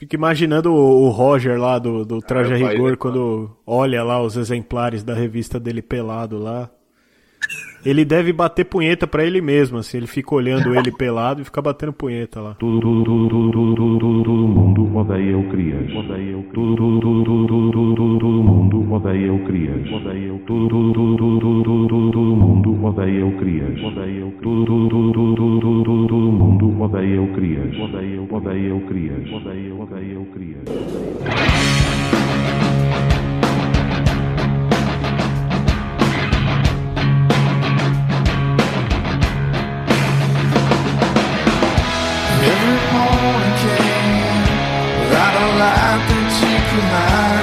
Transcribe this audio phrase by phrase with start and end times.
[0.00, 5.04] Fico imaginando o, Roger lá do, do Traje a Rigor quando olha lá os exemplares
[5.04, 6.70] da revista dele pelado lá.
[7.84, 9.98] Ele deve bater punheta pra ele mesmo, assim.
[9.98, 12.54] Ele fica olhando ele pelado e fica batendo punheta lá.
[12.54, 15.90] Tudo, tudo, tudo, tudo, tudo, tudo, todo mundo odeia o Crias.
[15.94, 19.92] Odeia o tudo, tudo, tudo, tudo, tudo, tudo, todo mundo odeia o Crias.
[19.92, 23.82] Odeia o tudo, tudo, tudo, tudo, tudo, tudo, tudo, todo mundo odeia o Crias.
[23.82, 26.19] Odeia o tudo, tudo, tudo, tudo, tudo, tudo, tudo, todo mundo
[26.80, 27.78] odeia o Crias.
[27.78, 29.32] Odeia o odeia o Crias.
[29.32, 30.64] Odeia o odeia o Crias.
[42.42, 44.40] Every morning came
[45.00, 47.39] without a light that you could hide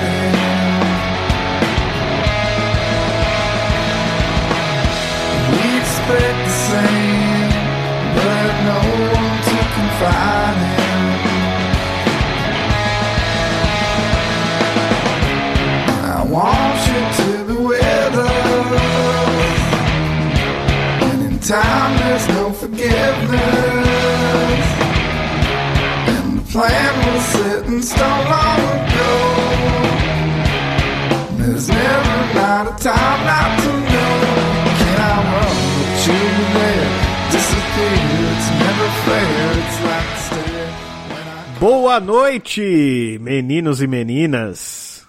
[41.60, 45.08] Boa noite, meninos e meninas.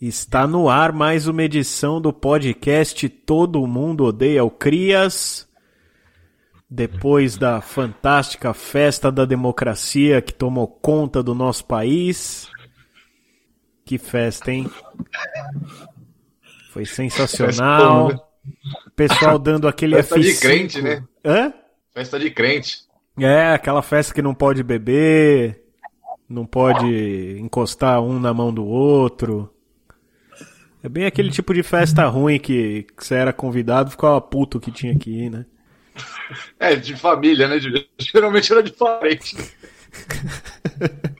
[0.00, 5.45] Está no ar mais uma edição do podcast Todo Mundo Odeia o Crias.
[6.68, 12.48] Depois da fantástica festa da democracia que tomou conta do nosso país.
[13.84, 14.68] Que festa, hein?
[16.72, 18.08] Foi sensacional.
[18.86, 20.40] O pessoal dando aquele Festa de F5.
[20.40, 21.04] crente, né?
[21.24, 21.52] Hã?
[21.94, 22.78] Festa de crente.
[23.18, 25.62] É, aquela festa que não pode beber,
[26.28, 29.52] não pode encostar um na mão do outro.
[30.82, 34.60] É bem aquele tipo de festa ruim que, que você era convidado e ficava puto
[34.60, 35.46] que tinha que ir, né?
[36.58, 37.58] É, de família, né?
[37.98, 39.36] Geralmente era de parente.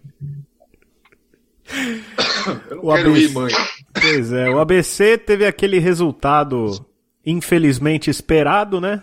[2.71, 3.25] Eu não O quero ABC.
[3.27, 3.53] ir, mãe.
[3.93, 6.87] Pois é, o ABC teve aquele resultado
[7.25, 9.03] infelizmente esperado, né?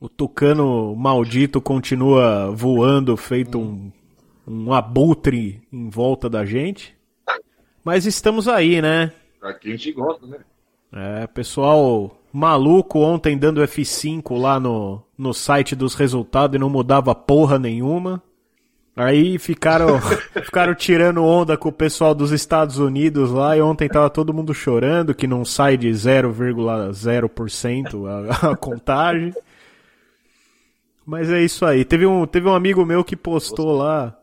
[0.00, 3.90] O tucano maldito continua voando feito um,
[4.46, 6.96] um abutre em volta da gente.
[7.84, 9.12] Mas estamos aí, né?
[9.38, 10.38] Pra quem te gosta, né?
[10.92, 17.14] É, pessoal maluco ontem dando F5 lá no, no site dos resultados e não mudava
[17.14, 18.22] porra nenhuma.
[18.96, 20.00] Aí ficaram,
[20.44, 24.52] ficaram tirando onda com o pessoal dos Estados Unidos lá e ontem tava todo mundo
[24.52, 29.32] chorando que não sai de 0,0% a, a contagem.
[31.06, 31.84] Mas é isso aí.
[31.84, 34.19] Teve um, teve um amigo meu que postou lá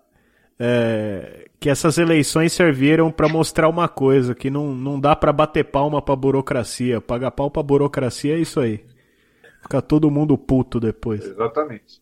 [0.59, 5.65] é, que essas eleições serviram para mostrar uma coisa, que não, não dá para bater
[5.65, 6.99] palma pra burocracia.
[7.01, 8.83] Pagar pau pra burocracia é isso aí.
[9.61, 11.23] Fica todo mundo puto depois.
[11.25, 12.01] Exatamente.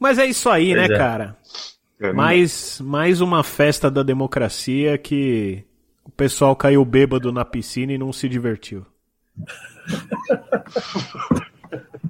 [0.00, 0.96] Mas é isso aí, né, Pois é.
[0.98, 1.38] cara?
[2.00, 5.64] É, Mais, mais uma festa da democracia que
[6.04, 8.84] o pessoal caiu bêbado na piscina e não se divertiu.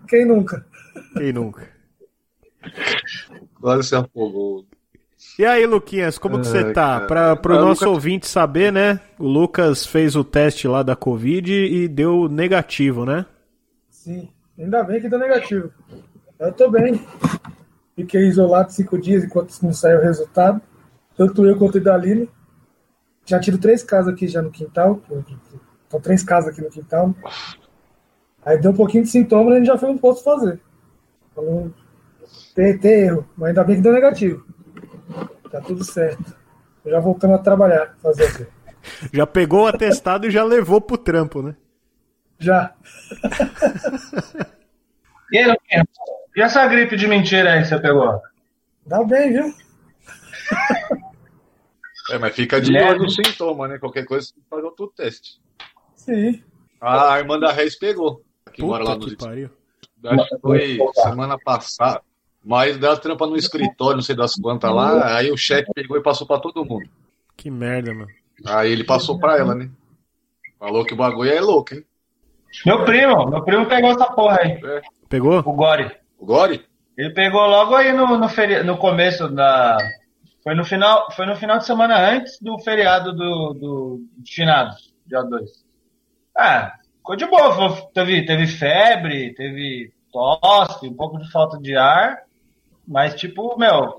[0.09, 0.67] Quem nunca?
[1.17, 1.69] Quem nunca?
[3.61, 4.67] Quase se afogou.
[5.39, 7.01] E aí, Luquinhas, como que você Ai, tá?
[7.01, 9.01] Pra, pro Ah, o nosso Lucas- ouvinte saber, né?
[9.19, 13.27] O Lucas fez o teste lá da Covid e deu negativo, né?
[13.91, 14.29] Sim.
[14.57, 15.71] Ainda bem que deu negativo.
[16.39, 17.05] Eu tô bem.
[17.97, 20.61] Fiquei isolado cinco dias enquanto não saiu o resultado.
[21.17, 22.29] Tanto eu quanto o Daline.
[23.27, 25.01] Já tiro três casas aqui já no quintal.
[25.85, 27.13] Estão três casas aqui no quintal.
[28.45, 30.61] Aí deu um pouquinho de sintoma e a gente já foi no posto fazer.
[31.35, 31.73] Pra não
[32.55, 33.27] ter, ter erro.
[33.37, 34.45] Mas ainda bem que deu negativo.
[35.55, 36.35] Tá tudo certo.
[36.85, 37.95] Já voltamos a trabalhar.
[38.03, 38.47] Fazer o quê?
[39.13, 41.55] Já pegou o atestado e já levou pro trampo, né?
[42.41, 42.75] Já.
[45.33, 45.87] E aí, Luquinhas?
[46.37, 48.21] E essa gripe de mentira aí que você pegou?
[48.87, 49.45] Dá bem, viu?
[52.11, 53.79] É, mas fica de olho no sintoma, né?
[53.79, 55.41] Qualquer coisa você faz outro teste.
[55.97, 56.45] Sim.
[56.79, 58.23] A irmã da Reis pegou.
[58.53, 59.51] Que mora lá Puta nos que pariu.
[60.05, 62.03] Acho que foi semana passada.
[62.45, 65.17] Mas dela trampa no escritório, não sei das quantas lá.
[65.17, 66.89] Aí o chefe pegou e passou pra todo mundo.
[67.37, 68.09] Que merda, mano.
[68.47, 69.71] Aí ele passou pra ela, né?
[70.59, 71.85] Falou que o bagulho é louco, hein?
[72.65, 74.61] Meu primo, meu primo pegou essa porra aí,
[75.09, 75.39] Pegou?
[75.39, 75.91] o Gori.
[76.19, 76.65] O Gore?
[76.97, 78.63] Ele pegou logo aí no, no, feri...
[78.63, 79.77] no começo da.
[80.43, 84.95] Foi no, final, foi no final de semana antes do feriado do, do de finados,
[85.07, 85.51] dia 2.
[86.37, 87.91] Ah, ficou de boa.
[87.93, 92.24] Teve, teve febre, teve tosse, um pouco de falta de ar.
[92.87, 93.97] Mas, tipo, meu,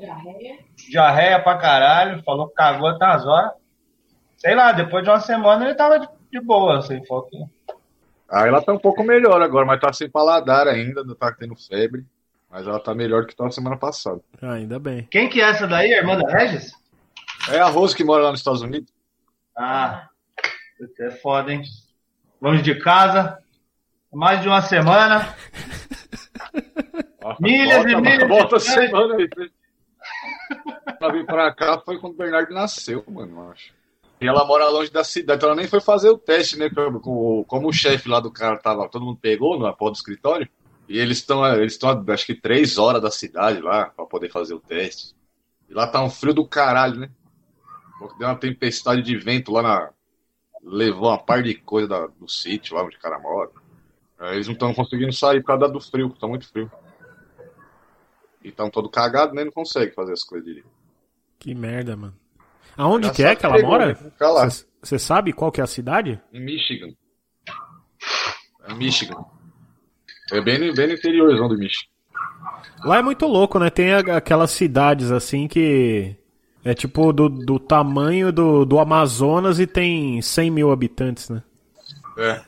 [0.75, 3.51] diarreia pra caralho, falou que cagou até umas horas.
[4.37, 7.37] Sei lá, depois de uma semana ele tava de, de boa, assim, falou que.
[8.29, 11.55] Ah, ela tá um pouco melhor agora, mas tá sem paladar ainda, não tá tendo
[11.55, 12.05] febre.
[12.49, 14.21] Mas ela tá melhor do que tava semana passada.
[14.41, 15.07] Ah, ainda bem.
[15.11, 16.73] Quem que é essa daí, a irmã da Regis?
[17.49, 18.91] É a Rose que mora lá nos Estados Unidos.
[19.57, 20.07] Ah,
[20.79, 21.63] isso é foda, hein?
[22.41, 23.37] Longe de casa,
[24.13, 25.35] mais de uma semana.
[27.39, 29.29] Milhas volta, e milhas Volta de semana aí.
[31.01, 33.73] Ela veio pra cá foi quando o Bernardo nasceu, mano, eu acho.
[34.21, 36.69] E ela mora longe da cidade, então ela nem foi fazer o teste, né?
[36.69, 40.47] Como, como- o chefe lá do cara tava, todo mundo pegou na porta do escritório.
[40.87, 44.53] E eles estão, eles estão, acho que três horas da cidade lá pra poder fazer
[44.53, 45.15] o teste.
[45.67, 47.09] E lá tá um frio do caralho, né?
[48.19, 49.89] Deu uma tempestade de vento lá na.
[50.63, 53.49] Levou uma par de coisa da- do sítio lá onde o cara mora.
[54.19, 56.71] Aí eles não estão conseguindo sair por causa do frio, tá muito frio.
[58.45, 59.43] E estão todo cagado, né?
[59.43, 60.69] Não consegue fazer as coisas direito.
[61.39, 62.13] Que merda, mano.
[62.77, 63.87] Aonde que é que ela mora?
[63.87, 64.49] né?
[64.83, 66.21] Você sabe qual que é a cidade?
[66.31, 66.89] Em Michigan.
[68.67, 69.25] É Michigan.
[70.31, 71.89] É bem, no- bem no interiorzão do Michigan.
[72.83, 73.69] Lá é muito louco, né?
[73.71, 76.15] Tem aquelas cidades assim que
[76.63, 81.41] é tipo do, do tamanho do, do Amazonas e tem 100 mil habitantes, né?
[82.17, 82.41] É.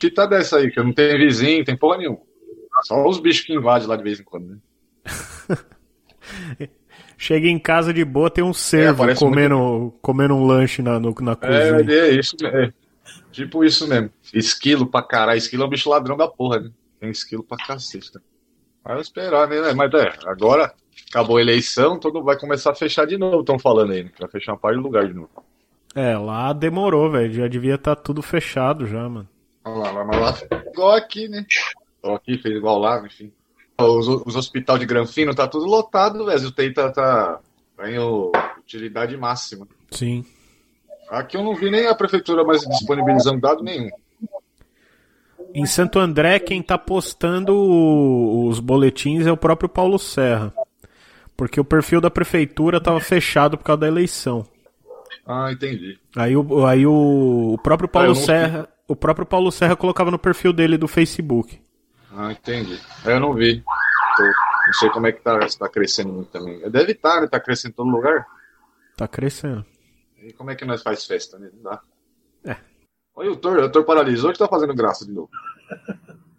[0.00, 2.18] Que tá dessa aí, que não tem vizinho, tem porra nenhuma.
[2.82, 4.58] Só os bichos que invadem lá de vez em quando, né?
[7.16, 11.14] Chega em casa de boa, tem um cervo parece comendo, comendo um lanche na, no-
[11.20, 11.94] na É, cozinha.
[12.00, 12.58] é isso mesmo.
[12.58, 12.72] É.
[13.30, 14.10] Tipo isso mesmo.
[14.32, 15.36] Esquilo pra caralho.
[15.38, 16.70] Esquilo é um bicho ladrão da porra, né?
[16.98, 18.10] Tem esquilo pra cacete.
[18.14, 18.20] Né?
[18.84, 19.72] Vai esperar, né?
[19.74, 20.72] Mas é, agora
[21.10, 24.10] acabou a eleição, todo vai começar a fechar de novo, estão falando aí, né?
[24.18, 25.28] Vai fechar uma parte do lugar de novo.
[25.94, 27.32] É, lá demorou, velho.
[27.32, 29.28] Já devia estar tudo fechado já, mano.
[29.64, 31.44] Olha lá, lá, lá fez igual aqui, né?
[32.02, 33.30] Igual aqui, fez igual lá, enfim.
[33.84, 36.48] Os, os hospitais de Granfino tá tudo lotado, velho.
[36.48, 37.40] O TI tá, tá,
[37.76, 37.84] tá
[38.58, 39.66] utilidade máxima.
[39.90, 40.24] Sim.
[41.08, 43.90] Aqui eu não vi nem a prefeitura mais disponibilizando dado nenhum.
[45.52, 47.52] Em Santo André, quem tá postando
[48.46, 50.54] os boletins é o próprio Paulo Serra.
[51.36, 54.46] Porque o perfil da prefeitura tava fechado por causa da eleição.
[55.26, 55.98] Ah, entendi.
[56.14, 59.74] Aí o, aí o, o próprio Paulo Ah, eu não- Serra, o próprio Paulo Serra
[59.74, 61.58] colocava no perfil dele do Facebook.
[62.12, 62.80] Ah, entendi.
[63.04, 63.62] Eu não vi.
[64.66, 66.60] Não sei como é que tá, se tá crescendo muito também.
[66.70, 67.26] Deve estar, né?
[67.26, 68.26] Tá crescendo em todo lugar.
[68.96, 69.64] Tá crescendo.
[70.22, 71.50] E como é que nós faz festa, né?
[71.54, 71.80] Não dá.
[72.44, 72.56] É.
[73.14, 75.30] Olha o Thor, o Thor paralisou que tá fazendo graça de novo.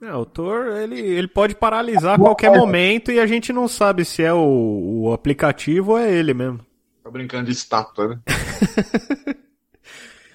[0.02, 4.04] É, o Thor, ele, ele pode paralisar a qualquer momento e a gente não sabe
[4.04, 6.66] se é o, o aplicativo ou é ele mesmo.
[7.04, 8.20] Tá brincando de estátua, né?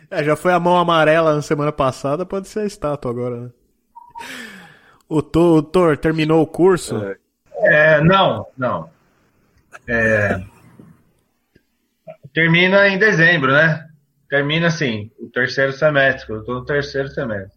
[0.09, 3.51] É, já foi a mão amarela na semana passada, pode ser a estátua agora, né?
[5.09, 6.97] O Thor terminou o curso?
[7.05, 7.17] É.
[7.59, 8.91] É, não, não.
[9.89, 10.41] É,
[12.33, 13.89] termina em dezembro, né?
[14.29, 16.33] Termina assim, o terceiro semestre.
[16.33, 17.57] Eu tô no terceiro semestre.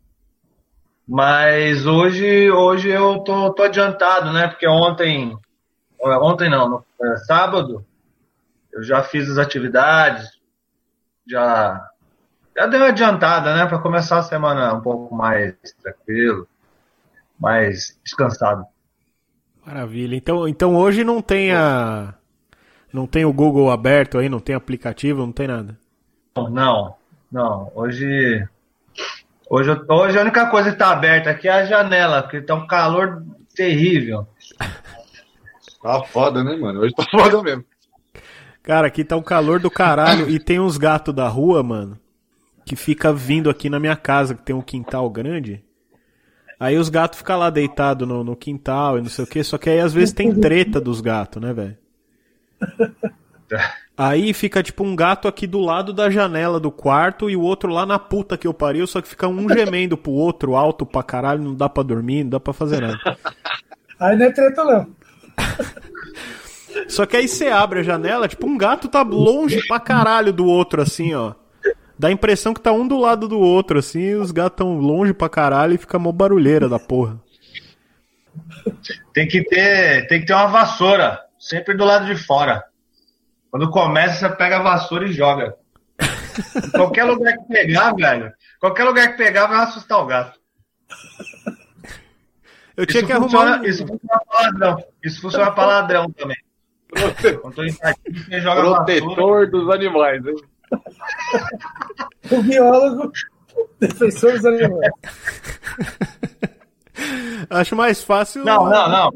[1.08, 4.48] Mas hoje, hoje eu tô, tô adiantado, né?
[4.48, 5.38] Porque ontem,
[6.02, 7.86] ontem não, no, é, sábado,
[8.72, 10.30] eu já fiz as atividades,
[11.28, 11.90] já,
[12.56, 13.66] já deu uma adiantada, né?
[13.66, 16.48] Para começar a semana um pouco mais tranquilo,
[17.40, 18.66] mais descansado.
[19.66, 20.16] Maravilha.
[20.16, 22.14] Então, então hoje não tem a.
[22.92, 25.78] Não tem o Google aberto aí, não tem aplicativo, não tem nada.
[26.36, 26.96] Não,
[27.32, 27.72] não.
[27.76, 28.48] Hoje,
[29.48, 32.66] hoje, hoje a única coisa que está aberta aqui é a janela, porque tá um
[32.66, 33.24] calor
[33.56, 34.28] terrível.
[35.82, 36.82] Tá foda, né, mano?
[36.82, 37.64] Hoje tá foda mesmo.
[38.62, 41.98] Cara, aqui tá um calor do caralho e tem uns gatos da rua, mano,
[42.66, 45.64] que fica vindo aqui na minha casa, que tem um quintal grande.
[46.60, 49.58] Aí os gatos ficam lá deitados no, no quintal e não sei o que, só
[49.58, 51.78] que aí às vezes tem treta dos gatos, né, velho?
[53.98, 57.70] Aí fica tipo um gato aqui do lado da janela do quarto e o outro
[57.70, 61.04] lá na puta que eu pariu, só que fica um gemendo pro outro, alto pra
[61.04, 62.98] caralho, não dá pra dormir, não dá pra fazer nada.
[64.00, 64.88] Aí não é treta, não.
[66.88, 70.46] Só que aí você abre a janela, tipo, um gato tá longe pra caralho do
[70.46, 71.34] outro, assim, ó.
[72.00, 74.78] Dá a impressão que tá um do lado do outro, assim, e os gatos tão
[74.78, 77.20] longe pra caralho e fica mó barulheira da porra.
[79.14, 82.64] Tem que ter, tem que ter uma vassoura, sempre do lado de fora.
[83.52, 85.56] Quando começa, você pega a vassoura e joga.
[86.72, 90.40] Qualquer lugar que pegar, velho, qualquer lugar que pegar vai assustar o gato.
[92.78, 93.30] Eu tinha Isso que arrumar.
[93.30, 94.84] funciona, um- isso funciona pra ladrão.
[95.04, 96.38] Isso funciona pra ladrão também.
[97.42, 98.86] Quando tô invadindo, você joga a vassoura.
[99.02, 100.36] Protetor dos animais, hein?
[102.32, 103.12] O biólogo,
[103.80, 104.92] defensor dos animais.
[107.50, 108.44] Acho mais fácil.
[108.46, 109.10] Não, não, não.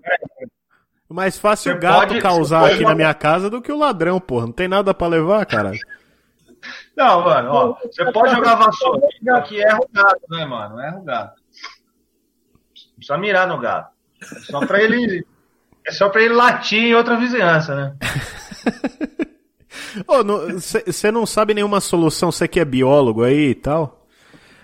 [1.09, 3.77] Mais fácil Você o gato pode- causar pode aqui na minha casa do que o
[3.77, 4.47] ladrão, porra.
[4.47, 5.79] Não tem nada pra levar, caralho.
[6.95, 9.01] Não, mano, ó, você pode jogar vassoura.
[9.35, 10.79] Aqui erra o gato, né, mano?
[10.79, 11.41] Erra o gato.
[12.73, 13.91] Não precisa mirar no gato.
[14.21, 15.25] É só pra ele.
[15.85, 17.95] É só pra ele latir em outra vizinhança, né?
[20.85, 24.05] Você não sabe nenhuma solução, você que é biólogo aí e tal?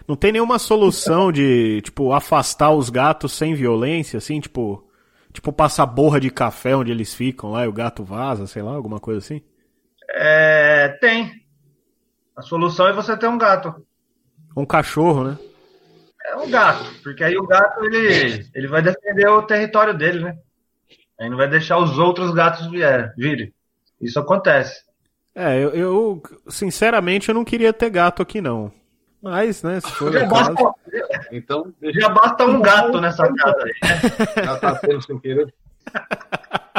[0.07, 4.83] Não tem nenhuma solução de, tipo, afastar os gatos sem violência, assim, tipo,
[5.31, 8.71] tipo passar borra de café onde eles ficam lá e o gato vaza, sei lá,
[8.71, 9.41] alguma coisa assim?
[10.09, 11.31] É, tem.
[12.35, 13.85] A solução é você ter um gato.
[14.57, 15.37] Um cachorro, né?
[16.25, 20.37] É um gato, porque aí o gato ele, ele vai defender o território dele, né?
[21.19, 23.53] Aí não vai deixar os outros gatos vier, virem.
[24.01, 24.88] Isso acontece.
[25.39, 28.69] É, eu, eu, sinceramente eu não queria ter gato aqui não.
[29.21, 30.53] Mas, né, se for Já o caso...
[30.53, 30.79] basta,
[31.31, 33.73] Então, já basta um gato nessa casa aí.
[33.81, 33.99] né?
[34.43, 35.53] já tá tendo sem querer.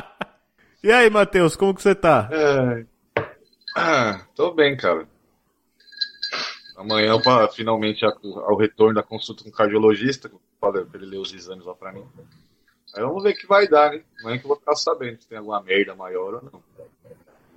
[0.83, 2.27] E aí, Matheus, como que você tá?
[2.33, 2.87] É...
[3.77, 5.07] Ah, tô bem, cara.
[6.75, 11.67] Amanhã, pra, finalmente, ao retorno da consulta com o cardiologista, para ele ler os exames
[11.67, 12.03] lá pra mim.
[12.97, 14.01] Aí vamos ver o que vai dar, né?
[14.21, 16.63] Amanhã que eu vou ficar sabendo se tem alguma merda maior ou não.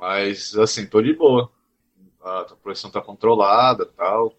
[0.04, 1.50] Mas, assim, tô de boa.
[2.22, 4.34] A, a pressão tá controlada e tal.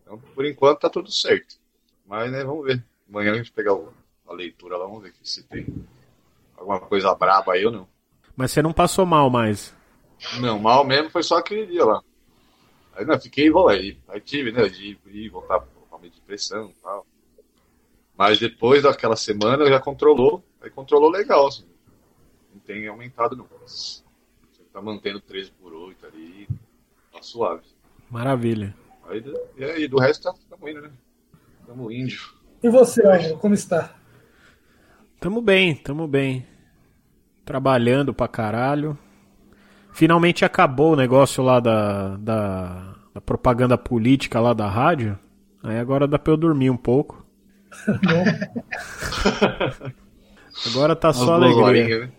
[0.00, 1.56] Então, por enquanto, tá tudo certo.
[2.06, 2.82] Mas, né, vamos ver.
[3.06, 3.92] Amanhã a gente pegar o-
[4.26, 5.66] a leitura lá, vamos ver se tem
[6.56, 7.86] alguma coisa braba aí ou não.
[8.34, 9.74] Mas você não passou mal mais.
[10.40, 12.02] Não, mal mesmo foi só aquele dia lá.
[12.94, 13.98] Aí não, fiquei igual aí.
[14.08, 17.06] Aí tive, né, de ir voltar pra meio de pressão e tal.
[18.16, 20.42] Mas depois daquela semana já controlou.
[20.62, 21.66] Aí controlou legal, assim.
[22.50, 23.46] Não tem aumentado não.
[24.72, 26.48] Tá mantendo 13 por 8 ali.
[27.12, 27.62] Tá suave.
[28.10, 28.74] Maravilha.
[29.08, 29.22] Aí,
[29.56, 30.90] e aí do resto tá, tamo indo, né?
[31.66, 32.20] Tamo índio.
[32.62, 33.94] E você, Álvaro, como está?
[35.20, 36.46] Tamo bem, tamo bem.
[37.44, 38.96] Trabalhando pra caralho.
[39.92, 45.18] Finalmente acabou o negócio lá da, da, da propaganda política lá da rádio.
[45.62, 47.24] Aí agora dá pra eu dormir um pouco.
[50.66, 51.64] Agora tá só alegria.
[51.64, 52.12] horinhas, né?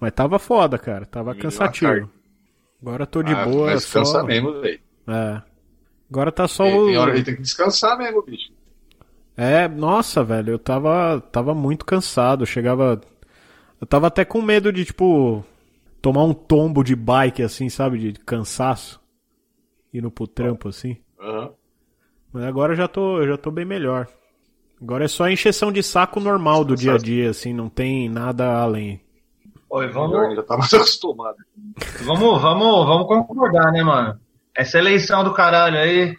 [0.00, 1.04] Mas tava foda, cara.
[1.04, 2.10] Tava cansativo.
[2.80, 3.66] Agora tô de Ah, boa.
[3.66, 3.98] Mas só...
[3.98, 4.80] cansa mesmo, velho.
[5.06, 5.42] É.
[6.10, 6.86] Agora tá só Tem, o.
[6.86, 8.50] tem hora que tem que descansar mesmo, bicho.
[9.36, 12.46] É, nossa, velho, eu tava, tava muito cansado.
[12.46, 13.00] Chegava.
[13.80, 15.44] Eu tava até com medo de, tipo,
[16.02, 17.98] tomar um tombo de bike, assim, sabe?
[17.98, 19.00] De cansaço.
[19.92, 20.96] Indo pro trampo, assim.
[21.20, 21.50] Aham.
[22.32, 24.06] Mas agora eu já tô, eu já tô bem melhor.
[24.80, 28.08] Agora é só a encheção de saco normal do dia a dia, assim, não tem
[28.08, 29.00] nada além.
[29.70, 31.36] Oi, vamos, Já tá mais acostumado.
[32.02, 34.20] vamos, vamos, vamos concordar, né, mano?
[34.52, 36.16] Essa eleição do caralho aí,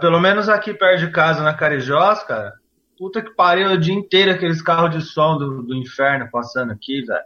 [0.00, 2.54] pelo menos aqui perto de casa, na Carijós, cara,
[2.98, 7.02] puta que pariu o dia inteiro aqueles carros de som do, do inferno passando aqui,
[7.02, 7.24] velho.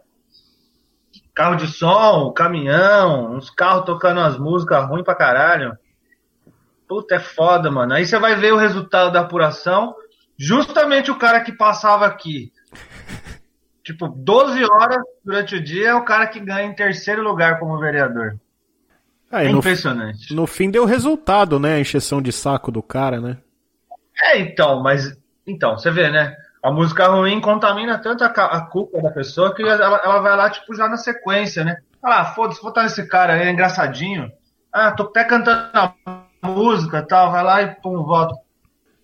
[1.33, 5.75] Carro de som, caminhão, uns carros tocando umas músicas ruins pra caralho.
[6.87, 7.93] Puta, é foda, mano.
[7.93, 9.95] Aí você vai ver o resultado da apuração,
[10.37, 12.51] justamente o cara que passava aqui.
[13.83, 17.79] Tipo, 12 horas durante o dia é o cara que ganha em terceiro lugar como
[17.79, 18.37] vereador.
[19.31, 20.27] Aí É no, impressionante.
[20.29, 21.75] no fim deu resultado, né?
[21.75, 23.37] A encheção de saco do cara, né?
[24.23, 25.17] É, então, mas.
[25.45, 26.35] Então, você vê, né?
[26.63, 30.49] A música ruim contamina tanto a, a culpa da pessoa que ela, ela vai lá,
[30.49, 31.77] tipo, já na sequência, né?
[32.03, 34.31] Ah, foda-se, vou botar esse cara aí, é engraçadinho.
[34.71, 35.93] Ah, tô até cantando a
[36.43, 38.35] música e tal, vai lá e pum, voto.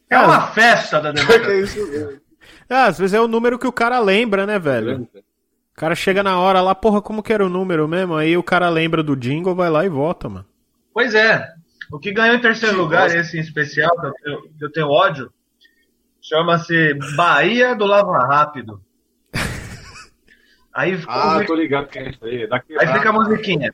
[0.09, 2.21] É Ah, uma festa da democracia.
[2.69, 5.07] Ah, às vezes é o número que o cara lembra, né, velho?
[5.13, 8.15] O cara chega na hora lá, porra, como que era o número mesmo?
[8.15, 10.45] Aí o cara lembra do jingle, vai lá e vota, mano.
[10.93, 11.47] Pois é.
[11.91, 13.19] O que ganhou em terceiro Que lugar, bosta.
[13.19, 15.31] esse em especial, que eu tenho, que eu tenho ódio,
[16.21, 18.81] chama-se Bahia do Lava Rápido.
[20.73, 22.47] Aí, Ah, tô ligado que é isso aí.
[22.47, 23.73] Daqui aí fica a musiquinha.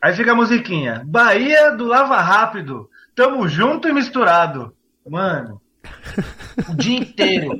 [0.00, 1.02] Aí fica a musiquinha.
[1.04, 2.88] Bahia do Lava Rápido.
[3.14, 4.74] Tamo junto e misturado.
[5.06, 5.60] Mano,
[6.70, 7.52] o dia inteiro.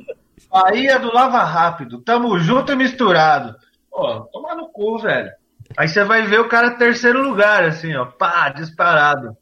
[0.53, 1.99] Bahia do Lava Rápido.
[2.03, 3.55] Tamo junto e misturado.
[3.89, 5.31] Pô, toma no cu, velho.
[5.75, 8.05] Aí você vai ver o cara terceiro lugar, assim, ó.
[8.05, 9.35] Pá, disparado.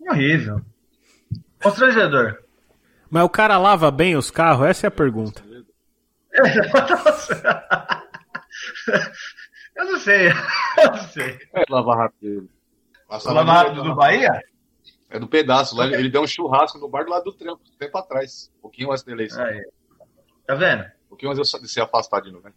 [0.00, 0.60] Horrível.
[1.62, 2.36] Constrangedor.
[3.08, 4.66] Mas o cara lava bem os carros?
[4.66, 5.40] Essa é a pergunta.
[9.76, 10.28] Eu não sei.
[10.28, 11.38] Eu não sei.
[11.54, 12.48] É, Lava Rápido.
[13.04, 14.42] O Passava Lava Rápido do Bahia?
[15.08, 15.76] É do pedaço.
[15.76, 18.50] Lá, ele deu um churrasco no bar do lado do trampo, tempo atrás.
[18.58, 19.44] Um pouquinho antes da eleição.
[19.44, 19.62] Aí.
[20.46, 20.82] Tá vendo?
[20.82, 22.52] Um pouquinho antes de eu ser afastado de novo, né?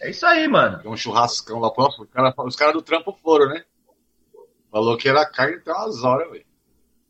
[0.00, 0.78] É isso aí, mano.
[0.78, 2.04] Deu um churrascão lá próximo.
[2.04, 3.64] Os caras os cara do trampo foram, né?
[4.70, 6.44] Falou que era carne até umas horas, velho.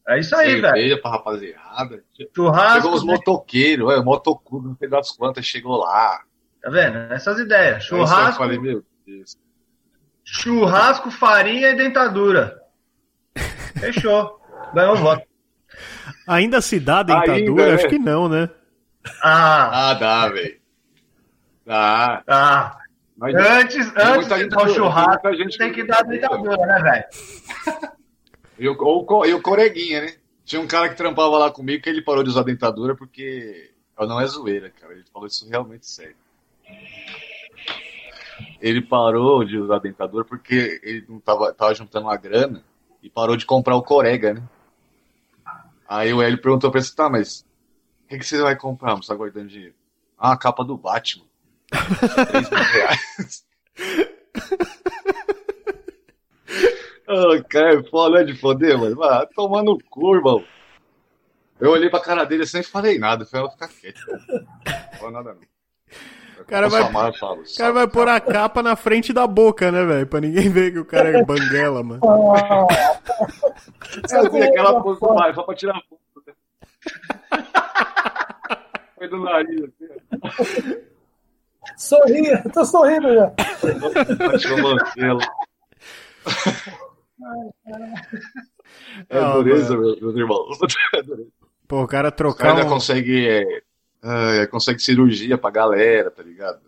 [0.09, 0.75] É isso aí, velho.
[0.75, 2.04] Cerveja pra rapaziada.
[2.35, 2.82] Churrasco.
[2.82, 3.12] Chegou uns né?
[3.14, 6.23] motoqueiros, é, motoclube, não sei das quantas, chegou lá.
[6.61, 6.97] Tá vendo?
[7.12, 7.85] Essas ideias.
[7.85, 9.38] Eu Churrasco, falei, meu Deus.
[10.25, 12.61] churrasco, farinha e dentadura.
[13.78, 14.40] Fechou.
[14.75, 15.26] Ganhou o voto.
[16.26, 17.68] Ainda se dá Ainda, dentadura?
[17.68, 17.75] né?
[17.75, 18.50] Acho que não, né?
[19.23, 20.61] Ah, Ah, dá, velho.
[21.64, 22.23] Dá.
[22.26, 22.78] ah.
[23.16, 26.02] Mas Antes, tem antes muita de dar o churrasco, muita gente tem que- dar a
[26.02, 27.92] dentadura, né, velho?
[28.59, 30.14] E o, ou e o coreguinha, né?
[30.44, 33.71] Tinha um cara que trampava lá comigo que ele parou de usar dentadura porque.
[33.99, 34.92] Não é zoeira, cara.
[34.94, 36.16] Ele falou isso realmente sério.
[38.61, 42.62] Ele parou de usar dentadura porque ele não tava, tava juntando uma grana
[43.02, 44.42] e parou de comprar o corega, né?
[45.88, 47.44] Aí o Hélio perguntou pra ele, tá, mas
[48.12, 48.95] que, que você vai comprar?
[48.97, 49.75] Você tá guardando dinheiro?
[50.19, 51.25] Ah, a capa do Batman.
[51.71, 53.45] 3 mil reais.
[57.09, 58.97] Ah, cara, é foda né, de foder, mano.
[58.97, 60.42] Vai tomar no cu, irmão.
[61.61, 63.26] Eu olhei pra cara dele assim e falei nada.
[63.26, 64.00] Falei, ela ficar quieto.
[64.09, 65.42] Não falei nada, não.
[66.40, 69.85] O cara vai- falo, O cara vai pôr a capa na frente da boca, né,
[69.85, 70.07] velho?
[70.07, 72.00] Pra ninguém ver que o cara é banguela, mano.
[74.11, 74.81] Ah, aquela
[75.14, 76.02] Mario, só pra tirar foto.
[79.02, 80.76] Foi do nariz, assim.
[81.76, 83.32] sorria, tô sorrindo já.
[89.09, 90.59] É dureza, meu- meus irmãos.
[90.94, 91.28] É dureza.
[91.66, 92.68] Pô, o cara O cara trocar ainda um...
[92.68, 93.62] consegue, é,
[94.04, 96.61] é, consegue cirurgia pra galera, tá ligado?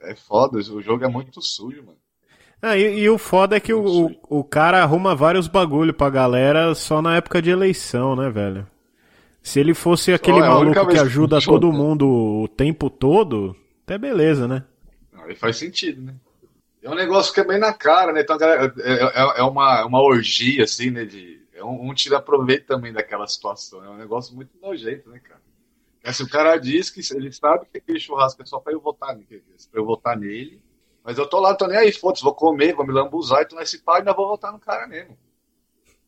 [0.00, 1.98] É foda, o jogo é muito sujo, mano.
[2.62, 6.08] Ah, e, e o foda é que o, o, o cara arruma vários bagulho pra
[6.08, 8.64] galera só na época de eleição, né, velho?
[9.48, 11.58] Se ele fosse aquele é maluco que que ajuda funciona.
[11.58, 14.62] todo mundo o tempo todo, até beleza, né?
[15.14, 16.14] Aí faz sentido, né?
[16.82, 18.20] É um negócio que é bem na cara, né?
[18.20, 21.06] Então, galera, é, é, é uma, é uma orgia, assim, né?
[21.06, 23.82] De, é um, um tira proveito também daquela situação.
[23.82, 25.40] É um negócio muito nojento, né, cara?
[25.94, 28.80] Porque, assim, o cara diz que ele sabe que aquele churrasco é só pra eu
[28.80, 30.60] votar, nele, pra eu votar nele.
[31.02, 33.78] Mas eu tô lá, tô nem aí, foda-se, vou comer, vou me lambuzar, então nesse
[33.78, 35.16] pau ainda vou votar no cara mesmo.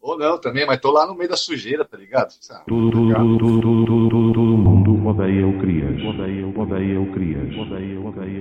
[0.00, 2.32] Ou não também, mas tô lá no meio da sujeira, tá ligado?
[2.50, 6.02] Ah, Tudo, tudo, tudo, tudo, tudo, tudo, tudo, todo mundo odeia o Crias.
[6.02, 7.58] Odeia, odeia o Crias.
[7.58, 8.00] Odeia.
[8.00, 8.39] Odeia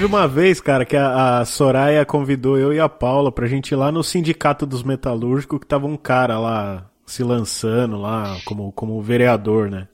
[0.00, 3.72] Teve uma vez, cara, que a, a Soraya convidou eu e a Paula pra gente
[3.72, 8.72] ir lá no Sindicato dos Metalúrgicos, que tava um cara lá se lançando lá como,
[8.72, 9.88] como vereador, né?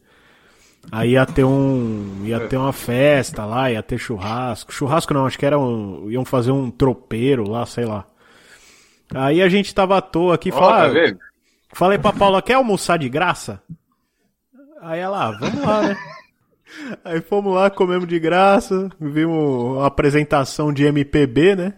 [0.92, 2.20] Aí ia ter um.
[2.22, 4.72] ia ter uma festa lá, ia ter churrasco.
[4.72, 6.08] Churrasco não, acho que era um.
[6.08, 8.04] iam fazer um tropeiro lá, sei lá.
[9.12, 11.16] Aí a gente tava à toa aqui e falou, tá "Ah?
[11.72, 13.60] Falei pra Paula, quer almoçar de graça?
[14.80, 15.96] Aí ela, ah, vamos lá, né?
[17.04, 21.74] Aí fomos lá, comemos de graça, vimos a apresentação de MPB, né?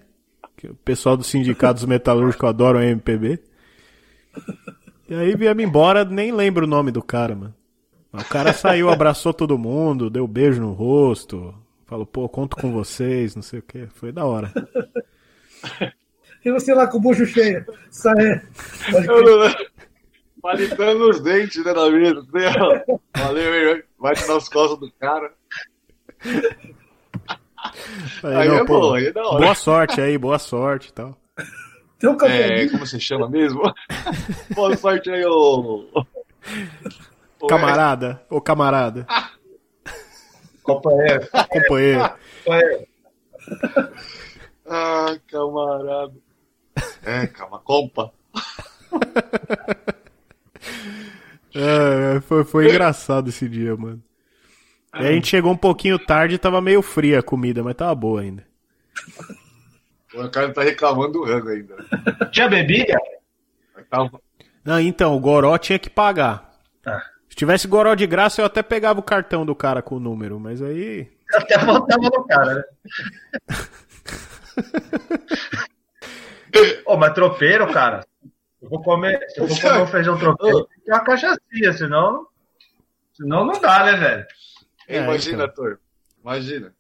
[0.57, 3.39] Que o pessoal dos sindicatos metalúrgicos adoram MPB.
[5.09, 7.55] E aí viemos embora, nem lembro o nome do cara, mano.
[8.13, 11.55] O cara saiu, abraçou todo mundo, deu beijo no rosto,
[11.87, 13.87] falou, pô, conto com vocês, não sei o que.
[13.95, 14.53] Foi da hora.
[16.45, 17.67] E você lá com o bucho cheio.
[17.91, 18.41] Sai.
[18.93, 19.55] Pode Eu não-
[20.49, 21.73] Palitando os dentes, né,
[22.59, 22.99] ó.
[23.21, 23.83] Valeu, hein?
[24.01, 25.31] Bate nas costas do cara.
[28.23, 29.41] Aí é bom, aí é da hora.
[29.43, 31.15] Boa sorte aí, boa sorte e tal.
[31.99, 32.71] Tem um É, campeonato.
[32.71, 33.61] como se chama mesmo?
[34.57, 35.87] Boa sorte aí, ô.
[37.41, 39.07] ô Camarada, ô camarada,
[40.63, 41.29] Companheiro.
[41.51, 42.11] companheiro.
[42.45, 42.87] companheiro.
[44.67, 46.15] Ah, camarada.
[47.05, 48.11] É, calma, compa.
[52.29, 54.03] Foi, foi engraçado esse dia, mano.
[54.95, 57.95] E a gente chegou um pouquinho tarde e tava meio fria a comida, mas tava
[57.95, 58.45] boa ainda.
[60.15, 61.77] O cara tá reclamando do rango ainda.
[62.33, 62.97] Tinha bebida?
[63.91, 64.19] Tava-
[64.65, 66.51] Não, então, o Goró tinha que pagar.
[66.85, 67.03] Ah.
[67.29, 70.41] Se tivesse goró de graça, eu até pegava o cartão do cara com o número,
[70.41, 71.07] mas aí.
[71.35, 72.63] Até voltava no cara, né?
[76.87, 78.07] Ô, mas tropeiro, cara.
[78.61, 81.73] Eu vou comer, se eu vou comer um feijão tropeiro, tem que ter uma cachaçinha,
[81.73, 82.27] senão.
[83.13, 84.27] Senão não dá, né, velho?
[84.89, 85.47] É, Imagina, então.
[85.47, 85.81] ator.
[86.23, 86.75] Imagina.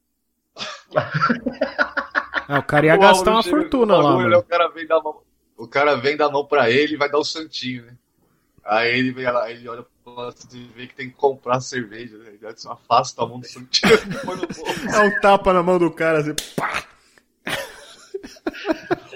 [2.48, 4.38] Ah, o cara ia O gastar uma chega fortuna o lá.
[4.38, 5.20] O cara vem dar mão,
[5.56, 7.94] o cara vem dar mão pra ele e vai dar o santinho, né?
[8.64, 12.18] Aí ele vem lá, ele olha pra você e vê que tem que comprar cerveja,
[12.18, 12.30] né?
[12.34, 14.86] Ele assim, afasta a mão do santinho e põe no bolso.
[14.90, 16.84] Dá um tapa na mão do cara, assim, pá!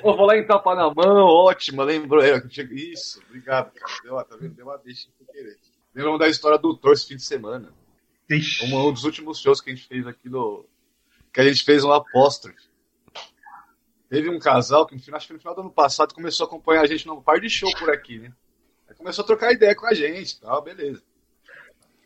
[0.04, 2.22] Eu vou lá em tapa na mão, ótimo, lembrou.
[2.70, 3.92] Isso, obrigado, cara.
[4.02, 4.54] Deu, uma- tá vendo?
[4.54, 5.58] Deu uma deixa sem querer.
[5.94, 7.72] Lembramos da história do Thor esse fim de semana.
[8.30, 8.64] Ixi.
[8.66, 10.64] Um, um dos últimos shows que a gente fez aqui no.
[11.32, 12.70] Que a gente fez um apóstrofe.
[14.08, 16.46] Teve um casal que no final, acho que no final do ano passado começou a
[16.46, 18.32] acompanhar a gente num par de show por aqui, né?
[18.88, 21.02] Aí começou a trocar ideia com a gente, tal, beleza.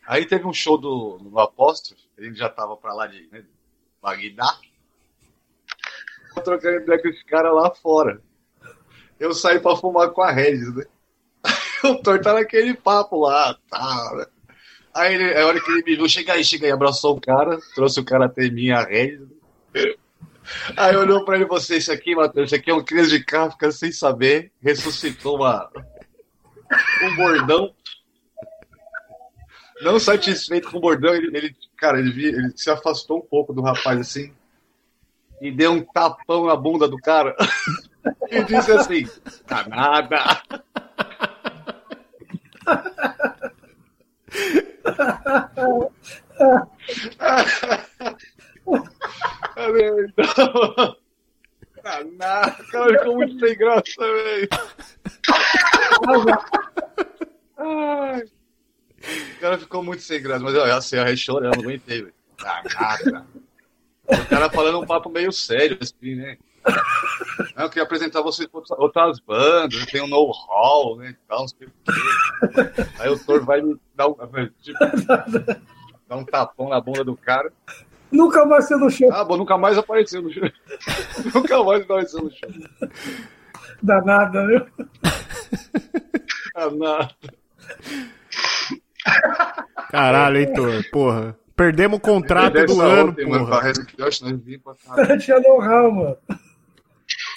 [0.05, 3.43] Aí teve um show do, no apóstrofe, a gente já tava pra lá de né,
[4.01, 4.57] Bagdá.
[6.43, 8.21] Trocando ideia com esse cara lá fora.
[9.19, 10.85] Eu saí pra fumar com a Regis, né?
[11.83, 14.25] O Thor tá naquele papo lá, tá, né?
[14.93, 17.59] Aí ele, a hora que ele me viu, chega aí, chega aí, abraçou o cara,
[17.75, 19.27] trouxe o cara até mim, a Regis.
[20.77, 23.69] Aí olhou pra ele e isso aqui, Matheus, isso aqui é um crise de Kafka
[23.69, 25.69] sem saber, ressuscitou uma,
[27.03, 27.73] um bordão.
[29.81, 33.61] Não satisfeito com o bordão, ele, ele- cara, ele, ele se afastou um pouco do
[33.61, 34.33] rapaz assim
[35.41, 37.35] e deu um tapão na bunda do cara
[38.31, 39.07] e disse assim,
[39.45, 40.41] tá nada.
[45.51, 45.91] Então,
[51.83, 52.03] tá
[52.71, 54.49] cara ficou muito sem graça, velho.
[59.37, 62.13] O cara ficou muito sem graça, mas eu assim, eu chorando, aguentei, velho.
[62.37, 63.25] Tá nada.
[64.09, 66.37] O cara falando um papo meio sério, assim, né?
[67.55, 71.15] Não, eu queria apresentar vocês para outras bandas, tem um know-how, né?
[71.27, 72.83] Tal, não sei o quê.
[72.99, 74.15] Aí o Thor vai me dar um,
[74.61, 74.77] tipo,
[76.07, 77.51] dar um tapão na bunda do cara.
[78.11, 80.43] Nunca mais ser no show Ah, bom, nunca mais apareceu no show.
[81.33, 82.49] nunca mais apareceu no show.
[83.81, 84.65] danada, viu?
[86.55, 87.15] Ah, nada.
[89.89, 91.37] Caralho, Heitor, porra.
[91.57, 93.59] Perdemos o contrato do ano, ontem, mano, porra.
[93.59, 95.07] parece que eu acho que nós vimos pra O caralho.
[95.07, 96.17] cara tinha know-how, mano.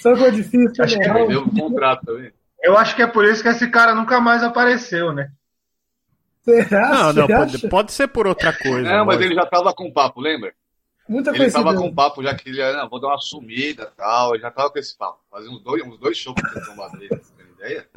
[0.01, 0.83] Sabe o que é difícil?
[0.83, 1.27] Acho que know-how.
[1.27, 2.31] Deu um contrato também.
[2.63, 5.31] Eu acho que é por isso que esse cara nunca mais apareceu, né?
[6.43, 6.89] Será?
[6.89, 8.87] Não, não, pode, pode ser por outra coisa.
[8.89, 10.53] Não, mas ele já tava com papo, lembra?
[11.09, 13.97] Muita Ele tava com papo já que ele ia, não, vou dar uma sumida e
[13.97, 14.33] tal.
[14.35, 15.19] Ele já tava com esse papo.
[15.29, 17.87] Fazia uns dois, uns dois shows pra ter uma dele, você tem ideia?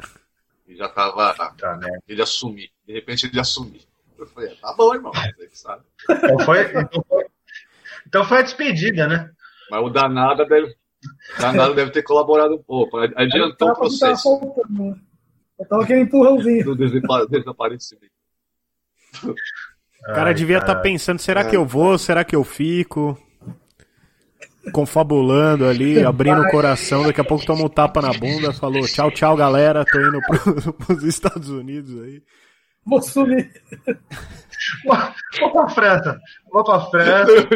[0.67, 1.33] E já tava.
[1.33, 1.87] Tá, né?
[2.07, 2.71] Ele ia sumir.
[2.87, 3.81] De repente ele ia sumir.
[4.17, 5.11] Eu falei, ah, tá bom, irmão.
[5.53, 5.83] Sabe.
[6.09, 7.25] Então foi, então foi,
[8.07, 9.31] então foi a despedida, né?
[9.69, 10.67] Mas o danado deve.
[10.67, 12.97] o Danado deve ter colaborado um pouco.
[12.97, 14.95] Adiantou o processo né?
[15.57, 16.75] Eu tava aquele empurrãozinho.
[16.75, 18.13] do desaparecimento.
[19.23, 21.97] O cara devia estar pensando, será que eu vou?
[21.97, 23.17] Será que eu fico?
[24.71, 29.11] Confabulando ali, abrindo o coração, daqui a pouco toma um tapa na bunda, falou tchau,
[29.11, 32.21] tchau, galera, tô indo pro, pros Estados Unidos aí.
[32.85, 33.49] Vou sumir.
[34.85, 36.19] Vou, pra França.
[36.51, 37.31] Vou pra França.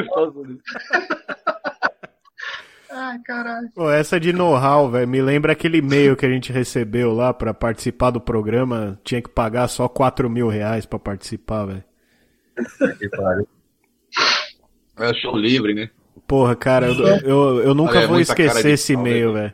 [2.91, 3.69] Ai, caralho.
[3.75, 7.53] Pô, essa de know-how, velho, me lembra aquele e-mail que a gente recebeu lá pra
[7.53, 11.83] participar do programa, tinha que pagar só 4 mil reais pra participar, velho.
[12.97, 13.47] Que pariu.
[14.97, 15.89] É show livre, né?
[16.27, 19.41] Porra, cara, eu, eu, eu nunca Olha, é vou esquecer esse pau, e-mail, né?
[19.41, 19.53] velho.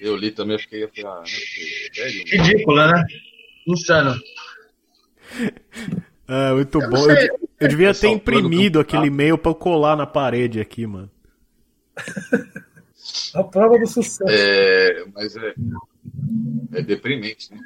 [0.00, 2.24] Eu li também, ah, não sei, sério?
[2.26, 3.04] Ridícula, né?
[3.72, 4.14] Insano.
[6.30, 7.10] Ah, muito Eu bom.
[7.10, 11.10] Eu, eu devia ter imprimido todo aquele e-mail pra eu colar na parede aqui, mano.
[13.34, 14.24] A prova do sucesso.
[14.28, 15.54] É, mas é.
[16.72, 17.58] É deprimente, né?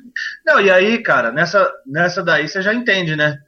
[0.47, 3.43] Não, e aí, cara, nessa, nessa daí você já entende, né?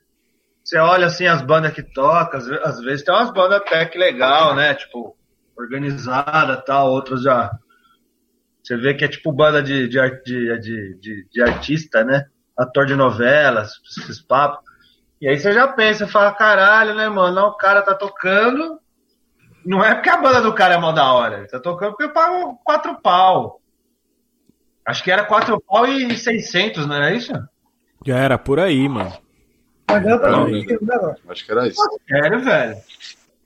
[0.64, 3.98] Você olha assim as bandas que tocam, às às vezes tem umas bandas até que
[3.98, 4.74] legal, né?
[4.74, 5.16] Tipo,
[5.56, 7.56] organizada tal, outras já.
[8.62, 12.26] Você vê que é tipo banda de, de, de, de, de, de artista, né?
[12.56, 14.64] Ator de novelas, esses papos.
[15.20, 17.34] E aí você já pensa, fala, caralho, né, mano?
[17.34, 18.78] Não, o cara tá tocando.
[19.64, 21.38] Não é porque a banda do cara é mó da hora.
[21.38, 23.60] Ele tá tocando porque eu pago quatro pau.
[24.86, 27.32] Acho que era quatro pau e 600, não era isso?
[28.04, 29.12] Já era por aí, mano.
[29.88, 31.16] Não, mim, né?
[31.28, 31.80] Acho que era isso.
[32.08, 32.76] Sério, velho.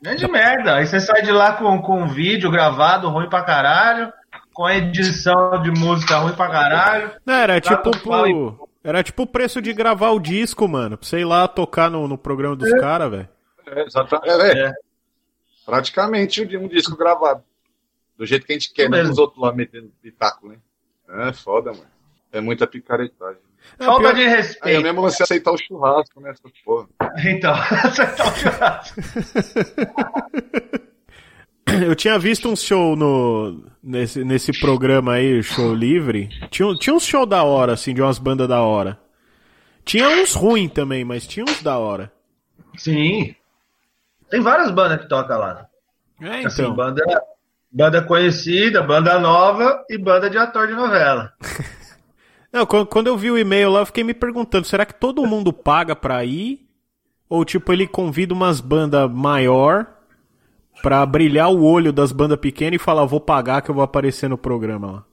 [0.02, 0.76] Grande merda.
[0.76, 4.12] Aí você sai de lá com, com um vídeo gravado ruim pra caralho,
[4.52, 7.12] com a edição de música ruim pra caralho.
[7.24, 10.96] Não, era tipo pro, Era tipo o preço de gravar o disco, mano.
[10.96, 13.28] Pra você ir lá tocar no, no programa dos caras, velho.
[13.66, 14.66] É, exata- é, é.
[14.68, 14.72] É.
[15.66, 17.42] Praticamente um disco gravado.
[18.16, 19.12] Do jeito que a gente quer, mesmo.
[19.12, 20.56] os outros lá metendo pitaco, né?
[21.28, 21.84] É foda, mano.
[22.32, 23.42] É muita picaretagem.
[23.78, 24.82] É, Falta pior- de Aí é respeito.
[24.82, 26.30] mesmo você aceitar o churrasco, né?
[26.30, 26.88] Essa porra.
[27.26, 27.52] Então,
[27.84, 29.00] acertar o churrasco.
[31.86, 36.28] Eu tinha visto um show no, nesse, nesse programa aí, show livre.
[36.50, 38.98] Tinha, um- tinha uns show da hora, assim, de umas bandas da hora.
[39.84, 42.12] Tinha uns ruins também, mas tinha uns da hora.
[42.76, 43.34] Sim.
[44.30, 45.66] Tem várias bandas que tocam lá.
[46.20, 46.74] É, Assim, então.
[46.74, 47.02] banda,
[47.70, 51.32] banda conhecida, banda nova e banda de ator de novela.
[52.52, 55.26] Não, quando, quando eu vi o e-mail lá, eu fiquei me perguntando, será que todo
[55.26, 56.66] mundo paga pra ir?
[57.28, 59.86] Ou, tipo, ele convida umas bandas maior
[60.82, 64.28] pra brilhar o olho das bandas pequenas e falar, vou pagar que eu vou aparecer
[64.28, 65.04] no programa lá.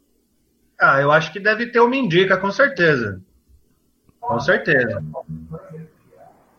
[0.80, 3.22] Ah, eu acho que deve ter uma indica, com certeza.
[4.20, 5.04] Com certeza.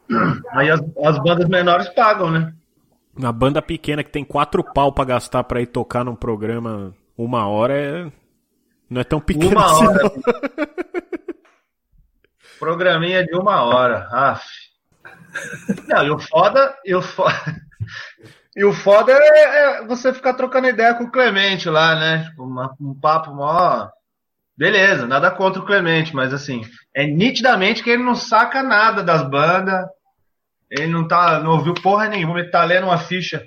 [0.53, 2.55] Aí as, as bandas menores pagam, né?
[3.17, 7.47] Uma banda pequena que tem quatro pau pra gastar pra ir tocar num programa uma
[7.49, 8.13] hora é...
[8.89, 10.13] Não é tão pequeno Uma assim, hora.
[12.59, 14.07] Programinha de uma hora.
[14.13, 14.47] Aff.
[15.89, 16.77] Não, e o foda.
[16.85, 17.35] E o foda,
[18.57, 19.19] e o foda é,
[19.83, 22.25] é você ficar trocando ideia com o Clemente lá, né?
[22.25, 23.89] Tipo, uma- um papo mó.
[24.57, 26.63] Beleza, nada contra o Clemente, mas assim,
[26.95, 29.85] é nitidamente que ele não saca nada das bandas.
[30.71, 31.39] Ele não tá.
[31.39, 33.45] não ouviu porra nenhuma, ele tá lendo uma ficha.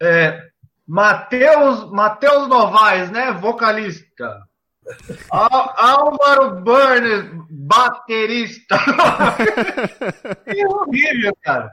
[0.00, 0.40] É,
[0.86, 3.32] Matheus, Matheus Novaes, né?
[3.32, 4.38] Vocalista.
[5.32, 8.76] Á- Álvaro Burns, baterista.
[10.46, 11.72] é horrível, cara.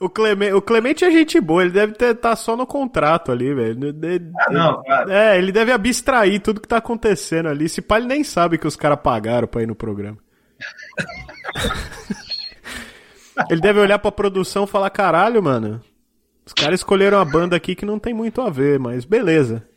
[0.00, 3.52] O Clemente, o Clemente é gente boa, ele deve estar tá só no contrato ali,
[3.52, 3.78] velho.
[4.40, 5.12] Ah, não, cara.
[5.12, 7.68] É, ele deve abstrair tudo que tá acontecendo ali.
[7.68, 10.16] Se pá, ele nem sabe que os caras pagaram pra ir no programa.
[13.50, 15.82] ele deve olhar pra produção e falar: caralho, mano.
[16.46, 19.68] Os caras escolheram a banda aqui que não tem muito a ver, mas beleza.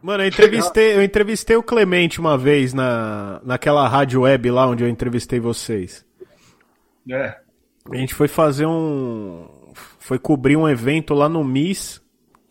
[0.00, 4.82] Mano, eu entrevistei, eu entrevistei o Clemente uma vez na, naquela rádio web lá onde
[4.82, 6.05] eu entrevistei vocês.
[7.10, 7.36] É.
[7.90, 9.46] A gente foi fazer um.
[9.98, 12.00] Foi cobrir um evento lá no Miss.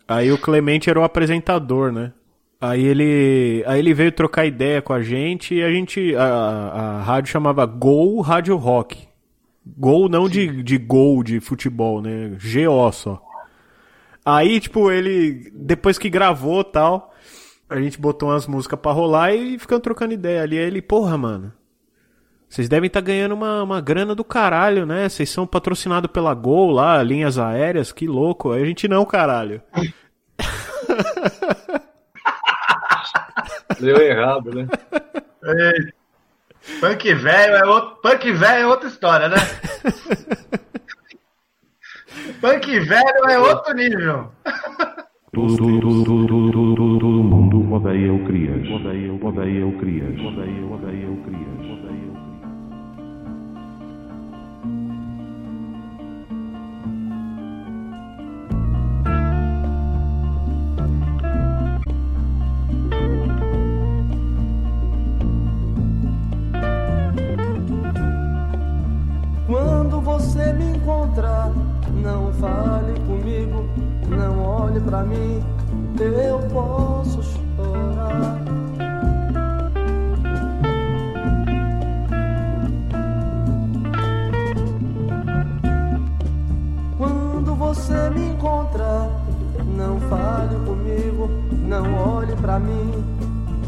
[0.08, 2.12] Aí o Clemente era o apresentador, né?
[2.60, 6.14] Aí ele, aí ele veio trocar ideia com a gente e a gente.
[6.16, 9.06] A, a rádio chamava Gol Rádio Rock.
[9.66, 12.36] Gol não de, de gol de futebol, né?
[12.40, 13.20] GO só.
[14.24, 15.50] Aí, tipo, ele.
[15.54, 17.12] Depois que gravou tal,
[17.68, 20.58] a gente botou umas músicas pra rolar e ficamos trocando ideia ali.
[20.58, 21.52] Aí ele, porra, mano.
[22.48, 25.08] Vocês devem estar ganhando uma, uma grana do caralho, né?
[25.08, 28.52] Vocês são patrocinados pela Gol lá, linhas aéreas, que louco.
[28.52, 29.62] Aí a gente não, caralho.
[33.80, 34.66] Deu errado, né?
[35.44, 35.92] Ei,
[36.80, 39.36] Punk velho é outro, punk velho é outra história, né?
[42.40, 44.32] punk velho é outro nível.
[45.32, 48.68] Todo, todo, todo, todo, todo, todo, todo mundo odeia o Crias.
[48.68, 50.18] Odeia, odeia o Crias.
[50.20, 51.05] Odeia, odeia
[69.46, 71.52] Quando você me encontrar,
[72.02, 73.64] não fale comigo,
[74.08, 75.40] não olhe pra mim,
[76.00, 78.40] eu posso chorar.
[86.98, 89.08] Quando você me encontrar,
[89.76, 91.30] não fale comigo,
[91.62, 93.04] não olhe pra mim,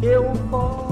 [0.03, 0.88] eu posso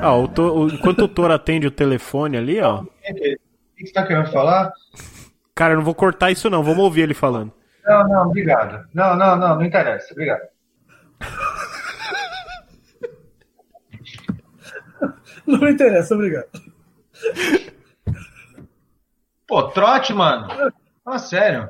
[0.00, 2.80] Ah, o to- o- enquanto o Toro atende o telefone ali, ó.
[2.82, 2.86] O
[3.76, 4.72] que você tá querendo falar?
[5.54, 7.52] Cara, eu não vou cortar isso não, vamos ouvir ele falando.
[7.84, 8.86] Não, não, obrigado.
[8.94, 10.40] Não, não, não, não interessa, obrigado.
[15.46, 16.46] Não me interessa, obrigado.
[19.46, 20.48] Pô, trote, mano.
[21.04, 21.68] Fala sério.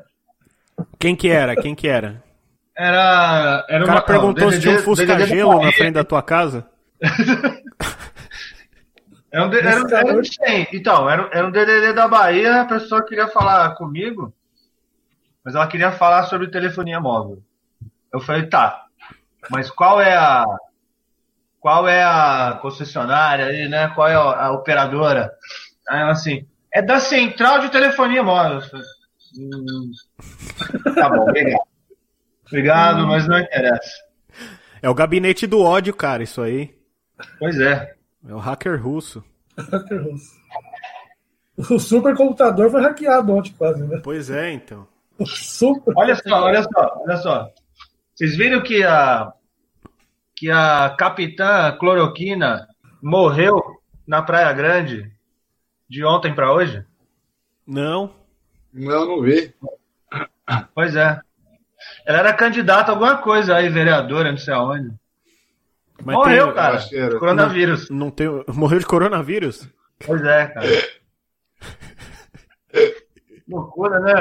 [0.99, 1.55] Quem que era?
[1.55, 2.23] Quem que era?
[2.77, 3.65] Era.
[3.67, 6.21] era O cara uma, perguntou não, se tinha um Fusca Gelo na frente da tua
[6.21, 6.67] casa.
[9.31, 10.21] Era um, D- era, um- era um.
[10.73, 14.33] Então, era, era um DDD da Bahia, a pessoa queria falar comigo,
[15.43, 17.41] mas ela queria falar sobre telefonia móvel.
[18.13, 18.85] Eu falei, tá,
[19.49, 20.45] mas qual é a
[21.59, 23.87] qual é a concessionária aí, né?
[23.89, 25.31] Qual é a, a operadora?
[25.87, 28.55] Aí ela assim, é da central de telefonia móvel.
[28.55, 28.85] Eu falei,
[29.37, 29.91] "Hum,
[30.95, 31.61] tá bom, obrigado.
[32.47, 33.91] Obrigado, mas não interessa.
[34.81, 36.75] É o gabinete do ódio, cara, isso aí.
[37.39, 37.93] Pois é.
[38.27, 39.23] É o hacker russo.
[41.69, 43.99] O supercomputador foi hackeado ontem quase, né?
[44.03, 44.87] Pois é, então.
[45.19, 45.93] O super.
[45.95, 47.51] Olha só, olha só, olha só.
[48.15, 49.31] Vocês viram que a
[50.35, 52.67] que a capitã Cloroquina
[53.01, 53.61] morreu
[54.07, 55.11] na Praia Grande
[55.87, 56.83] de ontem para hoje?
[57.67, 58.15] Não.
[58.73, 59.53] Não, não vi.
[60.73, 61.19] Pois é.
[62.05, 64.95] Ela era candidata a alguma coisa aí, vereadora, não sei aonde.
[66.03, 66.77] Mas Morreu, tem- cara.
[66.77, 67.09] que.
[67.17, 67.89] Coronavírus.
[67.89, 68.27] Não tem...
[68.53, 69.69] Morreu de coronavírus?
[70.05, 70.67] Pois é, cara.
[73.47, 74.13] Loucura, né?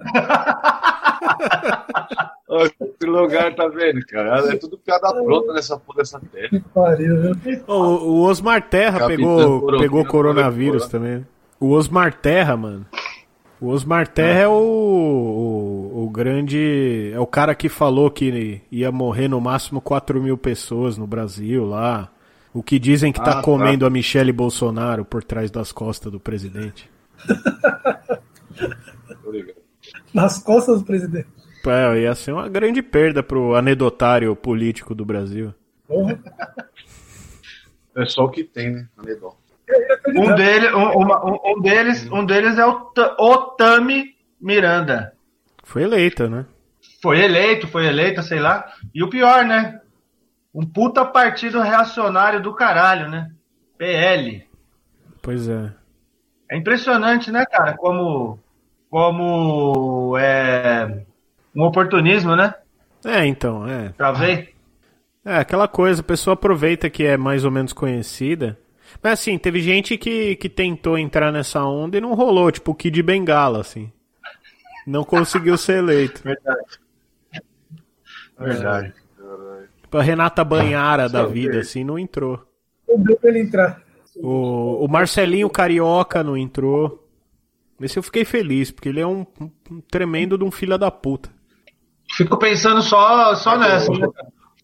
[2.50, 4.52] Esse lugar, tá vendo, cara?
[4.52, 6.48] É tudo piada pronta nessa porra dessa terra.
[6.48, 7.62] Que pariu, viu?
[7.66, 11.26] O, o Osmar Terra Capitã pegou, pegou coronavírus também.
[11.60, 12.86] O Osmar Terra, mano.
[13.60, 17.10] O Osmar Terra é o, o, o grande.
[17.12, 21.64] É o cara que falou que ia morrer no máximo 4 mil pessoas no Brasil
[21.64, 22.10] lá.
[22.54, 23.42] O que dizem que tá Ah, tá.
[23.42, 26.88] comendo a Michele Bolsonaro por trás das costas do presidente.
[30.14, 31.28] Nas costas do presidente.
[31.66, 35.52] É, ia ser uma grande perda pro anedotário político do Brasil.
[37.94, 38.88] É só o que tem, né?
[38.96, 39.37] Anedó.
[40.08, 45.12] Um, dele, um, um- um deles, um deles é o Ta- Otami Miranda.
[45.64, 46.46] Foi eleita, né?
[47.02, 48.64] Foi eleito, foi eleita, sei lá.
[48.94, 49.80] E o pior, né?
[50.54, 53.30] Um puta partido reacionário do caralho, né?
[53.76, 54.44] PL.
[55.22, 55.72] Pois é.
[56.50, 57.76] É impressionante, né, cara?
[57.76, 58.38] Como,
[58.90, 61.02] como é
[61.54, 62.54] um oportunismo, né?
[63.04, 63.90] É, então, é.
[63.90, 64.54] Pra ver.
[65.24, 68.58] É, aquela coisa, a pessoa aproveita que é mais ou menos conhecida.
[69.02, 72.74] Mas assim, teve gente que, que tentou entrar nessa onda e não rolou, tipo o
[72.74, 73.92] Kid Bengala, assim.
[74.86, 76.22] Não conseguiu ser eleito.
[76.24, 76.78] Verdade.
[78.38, 78.92] Verdade.
[79.82, 82.44] Tipo, a Renata Banhara da Só vida, que- assim, não entrou.
[82.88, 83.82] Não deu pra ele entrar.
[84.16, 87.04] O, o Marcelinho Carioca não entrou.
[87.80, 89.24] Esse eu fiquei feliz, porque ele é um,
[89.70, 91.30] um- tremendo de um filho da puta.
[92.16, 94.08] Fico pensando só, só nessa, né?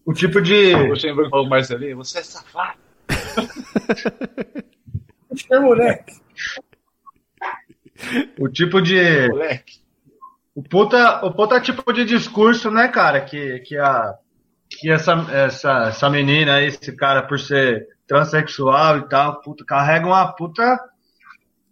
[0.05, 0.73] O tipo de.
[1.49, 2.77] Marcelinho, você é safado.
[5.51, 6.13] É moleque.
[8.39, 9.27] O tipo de.
[9.29, 9.79] Moleque.
[10.53, 13.21] O puta, o puta tipo de discurso, né, cara?
[13.21, 14.15] Que, que, a,
[14.69, 20.07] que essa, essa, essa menina aí, esse cara, por ser transexual e tal, puta, carrega
[20.07, 20.79] uma puta.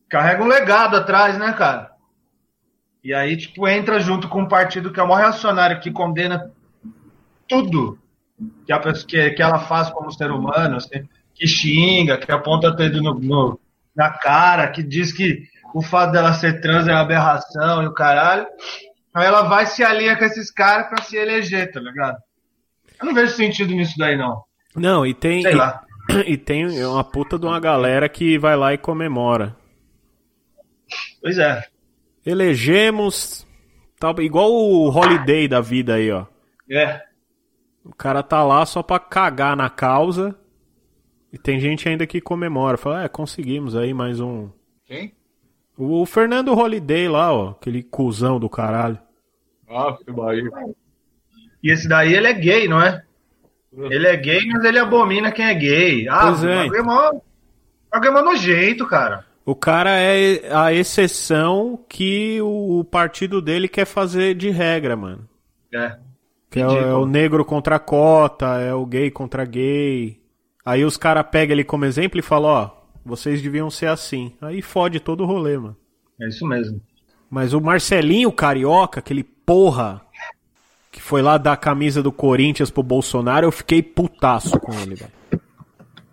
[0.10, 1.92] Carrega um legado atrás, né, cara?
[3.04, 6.52] E aí, tipo, entra junto com um partido que é o maior reacionário, que condena
[7.48, 8.00] tudo
[8.66, 12.76] que, a, que, que ela faz como ser humano, assim, que xinga, que aponta o
[12.76, 13.60] dedo no, no-
[13.96, 15.44] na cara, que diz que
[15.74, 18.46] o fato dela ser trans é uma aberração e o caralho.
[19.14, 22.18] Aí ela vai se alinha com esses caras pra se eleger, tá ligado?
[23.00, 24.44] Eu não vejo sentido nisso daí, não.
[24.76, 25.42] Não, e tem.
[25.42, 25.82] Sei lá.
[26.28, 29.56] E tem uma puta de uma galera que vai lá e comemora.
[31.22, 31.64] Pois é.
[32.26, 33.48] Elegemos.
[34.00, 36.26] Tal, igual o Holiday da vida aí, ó.
[36.70, 37.02] É.
[37.86, 40.36] O cara tá lá só pra cagar na causa.
[41.34, 42.78] E tem gente ainda que comemora.
[42.78, 44.50] Fala, é, conseguimos aí mais um.
[44.86, 45.16] Quem?
[45.76, 47.50] O Fernando Holiday lá, ó.
[47.50, 49.00] Aquele cuzão do caralho.
[49.68, 50.48] Ah, que Bahia.
[51.64, 53.04] E esse daí ele é gay, não é?
[53.76, 56.08] Ele é gay, mas ele abomina quem é gay.
[56.08, 56.54] Ah, Pois é.
[56.54, 59.26] o bagulho é o é nojento, cara.
[59.44, 65.28] O cara é a exceção que o partido dele quer fazer de regra, mano.
[65.74, 65.98] É.
[66.52, 70.23] Que é o, é o negro contra a cota, é o gay contra gay.
[70.66, 72.70] Aí os caras pegam ele como exemplo e falam, ó,
[73.06, 74.34] vocês deviam ser assim.
[74.42, 75.76] Aí fode todo o rolê, mano.
[76.22, 76.82] É isso mesmo.
[77.30, 80.02] Mas o Marcelinho Carioca, aquele porra
[80.92, 84.96] que foi lá dar a camisa do Corinthians pro Bolsonaro, eu fiquei putaço com ele,
[84.96, 85.12] velho.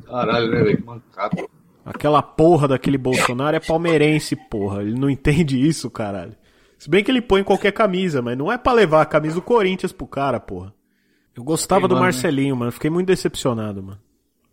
[0.06, 0.76] Caralho, né, velho?
[0.78, 1.51] Que mancado.
[1.84, 4.82] Aquela porra daquele Bolsonaro é palmeirense, porra.
[4.82, 6.34] Ele não entende isso, caralho.
[6.78, 9.42] Se bem que ele põe qualquer camisa, mas não é pra levar a camisa do
[9.42, 10.72] Corinthians pro cara, porra.
[11.36, 12.01] Eu gostava do né?
[12.01, 12.72] Marcelinho, mano.
[12.72, 13.98] Fiquei muito decepcionado, mano.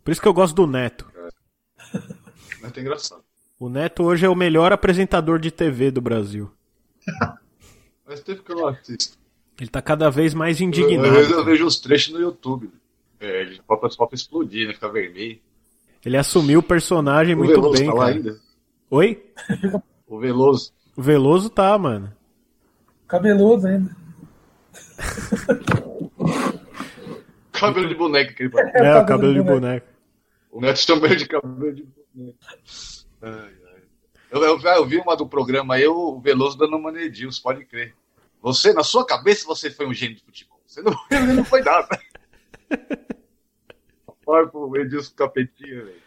[0.08, 1.06] Por isso que eu gosto do Neto.
[2.62, 3.22] Mas tá engraçado.
[3.60, 6.50] O Neto hoje é o melhor apresentador de TV do Brasil.
[8.08, 9.18] Mas tempo que eu não assisto.
[9.60, 11.14] Ele tá cada vez mais Eu, indignado.
[11.14, 12.72] eu, eu vejo os trechos no YouTube.
[13.20, 14.74] É, ele pode, pode explodir, né?
[14.76, 15.40] Ficar vermelho.
[16.06, 18.16] Ele assumiu o personagem O muito Veloso bem, tá lá cara.
[18.16, 18.40] ainda?
[18.90, 19.26] Oi?
[20.08, 20.72] O Veloso.
[20.96, 22.14] O Veloso tá, mano.
[23.10, 23.94] Cabeludo ainda.
[27.52, 28.54] Cabelo de boneca que ele.
[28.74, 29.97] É, o cabelo de boneco.
[30.58, 31.88] O Neto chama ele de cabelo de.
[34.32, 37.64] Eu, eu, eu vi uma do programa aí, o Veloso dando uma no Edilson, pode
[37.64, 37.96] crer.
[38.42, 40.60] Você, na sua cabeça, você foi um gênio de futebol.
[40.66, 41.88] Você não, ele não foi nada.
[44.26, 46.02] Olha pro Edilson capetinha, velho.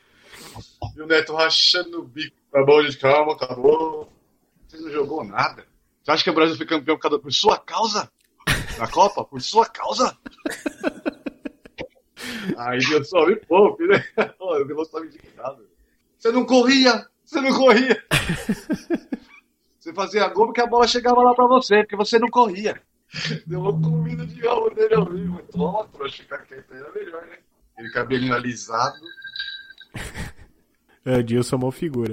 [0.97, 2.37] E o Neto rachando o bico.
[2.51, 4.13] Tá bom, gente, calma, acabou.
[4.67, 5.65] Você não jogou nada.
[6.03, 8.11] Você acha que o Brasil foi campeão por sua causa?
[8.77, 9.25] Na Copa?
[9.25, 10.19] Por sua causa?
[12.57, 14.05] Aí eu só me poupe, né?
[14.41, 15.67] Olha, o Veloso tava indignado.
[16.19, 17.07] Você não corria!
[17.25, 18.03] Você não corria!
[19.79, 22.79] Você fazia gol porque a bola chegava lá pra você, porque você não corria.
[23.47, 25.41] Deu uma comida de alma dele ao vivo.
[25.51, 27.39] Toma, trouxa, ficar quieto era melhor, né?
[27.75, 29.01] Aquele cabelinho alisado.
[31.03, 32.13] É, o Dilson é uma figura.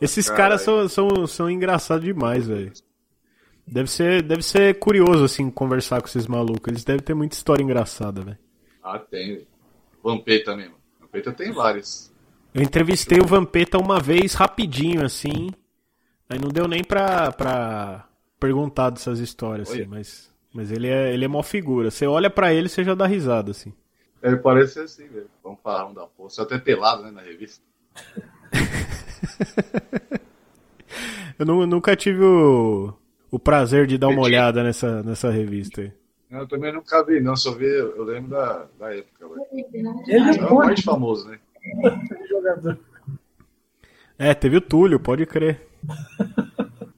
[0.00, 2.72] Esses caras são, são, são engraçados demais, velho.
[3.66, 6.68] Deve ser, deve ser curioso, assim, conversar com esses malucos.
[6.68, 8.38] Eles devem ter muita história engraçada, velho.
[8.84, 9.46] Ah, tem.
[10.02, 10.74] Vampeta mesmo.
[11.00, 12.12] Vampeta tem várias.
[12.52, 15.50] Eu entrevistei o Vampeta uma vez, rapidinho, assim.
[16.28, 18.06] Aí não deu nem pra, pra
[18.38, 21.90] perguntar dessas histórias, assim, mas, mas ele é, ele é mó figura.
[21.90, 23.72] Você olha pra ele, você já dá risada, assim.
[24.22, 25.28] Ele parece assim, velho.
[25.42, 26.30] Vamos falar um da porra.
[26.30, 27.62] Só até pelado, né, na revista.
[31.38, 32.94] Eu nu- nunca tive o,
[33.30, 35.92] o prazer de dar uma olhada nessa, nessa revista aí.
[36.40, 37.36] Eu também nunca vi, não.
[37.36, 39.42] Só vi, eu lembro da, da época, velho.
[40.06, 41.38] Ele É é o mais famoso, né?
[44.18, 45.60] É, teve o Túlio, pode crer.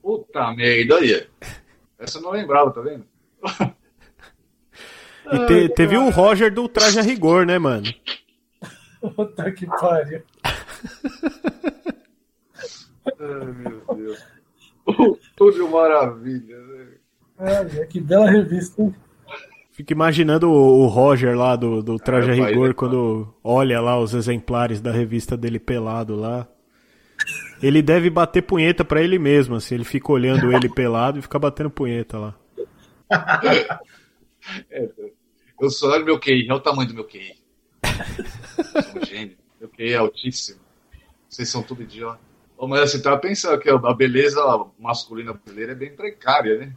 [0.02, 1.26] Puta merda, aí.
[1.98, 3.04] Essa eu não lembrava, tá vendo?
[5.28, 7.92] E te- teve o Roger do Traje a Rigor, né, mano?
[9.16, 10.22] Puta que pariu.
[13.18, 14.24] Ai, meu Deus.
[14.86, 16.86] O Túlio Maravilha, né?
[17.38, 18.94] Olha, que bela revista, hein?
[19.76, 24.80] Fico imaginando o, Roger lá do, do Traje Ah, Rigor quando olha lá os exemplares
[24.80, 26.48] da revista dele pelado lá.
[27.62, 29.74] Ele deve bater punheta pra ele mesmo, assim.
[29.74, 32.34] Ele fica olhando ele pelado e fica batendo punheta lá.
[34.70, 34.88] É,
[35.60, 37.34] eu só olho meu QI, olha o tamanho do meu QI.
[37.82, 39.36] Eu sou um gênio.
[39.60, 40.60] Meu QI é altíssimo.
[41.28, 42.18] Vocês são tudo idiota.
[42.58, 44.40] Mas assim, tava pensando que a beleza
[44.78, 46.72] masculina brasileira é bem precária, né?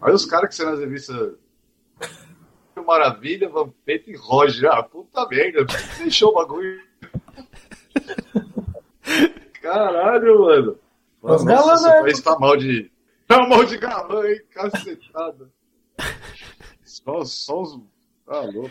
[0.00, 1.34] Olha os caras que são nas revistas.
[2.84, 4.70] Maravilha, Vampeta e Roger.
[4.70, 5.66] Ah, puta merda.
[5.98, 6.80] Deixou o bagulho.
[9.60, 10.78] Caralho, mano.
[11.22, 12.00] Nossa, galãs, esse né?
[12.00, 12.90] país tá mal de.
[13.26, 14.40] Tá mal de galã, hein?
[14.50, 15.50] Cacetada.
[16.84, 17.78] Só, só os.
[18.26, 18.70] Tá louco.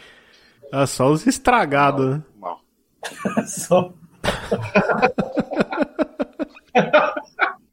[0.72, 2.24] Ah, só os estragados, né?
[2.38, 2.62] Mal.
[3.48, 3.94] Só.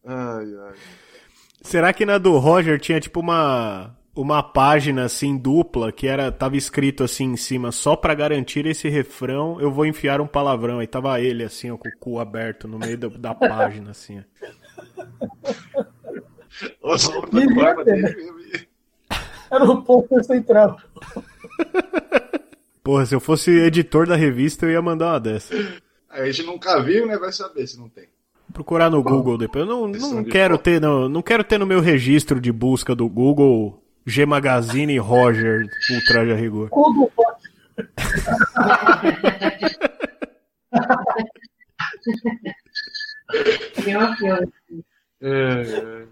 [0.04, 0.74] Ai, ai.
[1.62, 6.56] Será que na do Roger tinha tipo uma uma página assim dupla que era tava
[6.56, 10.86] escrito assim em cima só pra garantir esse refrão eu vou enfiar um palavrão aí
[10.86, 14.24] tava ele assim ó, com o cu aberto no meio da, da página assim.
[17.84, 18.66] dele.
[19.50, 20.78] Era o ponto central.
[22.82, 25.54] Porra, se eu fosse editor da revista eu ia mandar uma dessa.
[26.08, 27.18] A gente nunca viu, né?
[27.18, 28.08] Vai saber se não tem.
[28.52, 29.66] Procurar no Google depois.
[29.66, 30.62] Eu não, não de quero foto.
[30.62, 35.66] ter no, não quero ter no meu registro de busca do Google G Magazine Roger
[35.90, 36.68] Ultra a rigor.
[36.68, 37.10] Do
[45.20, 46.06] É,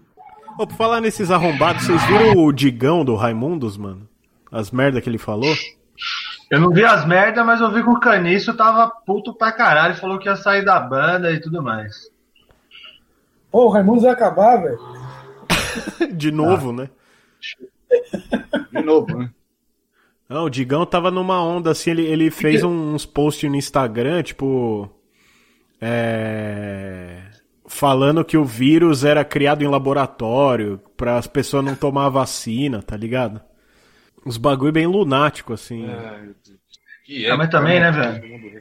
[0.57, 4.07] Ô, por falar nesses arrombados, vocês viram o Digão do Raimundos, mano?
[4.51, 5.53] As merda que ele falou?
[6.49, 9.95] Eu não vi as merdas, mas eu vi que o Caniço tava puto pra caralho,
[9.95, 12.09] falou que ia sair da banda e tudo mais.
[13.51, 14.79] Pô, o Raimundo vai acabar, velho.
[16.15, 16.89] De novo, né?
[18.71, 19.29] De novo, né?
[20.27, 24.23] Não, o Digão tava numa onda assim, ele, ele fez um- uns posts no Instagram,
[24.23, 24.89] tipo.
[25.79, 27.21] É.
[27.67, 32.95] Falando que o vírus era criado em laboratório para as pessoas não tomar vacina, tá
[32.95, 33.41] ligado?
[34.25, 35.85] Uns bagulho bem lunático, assim.
[35.85, 35.95] Meu
[36.45, 36.59] Deus.
[37.05, 38.55] Que Ah, mas também, né, Todo velho?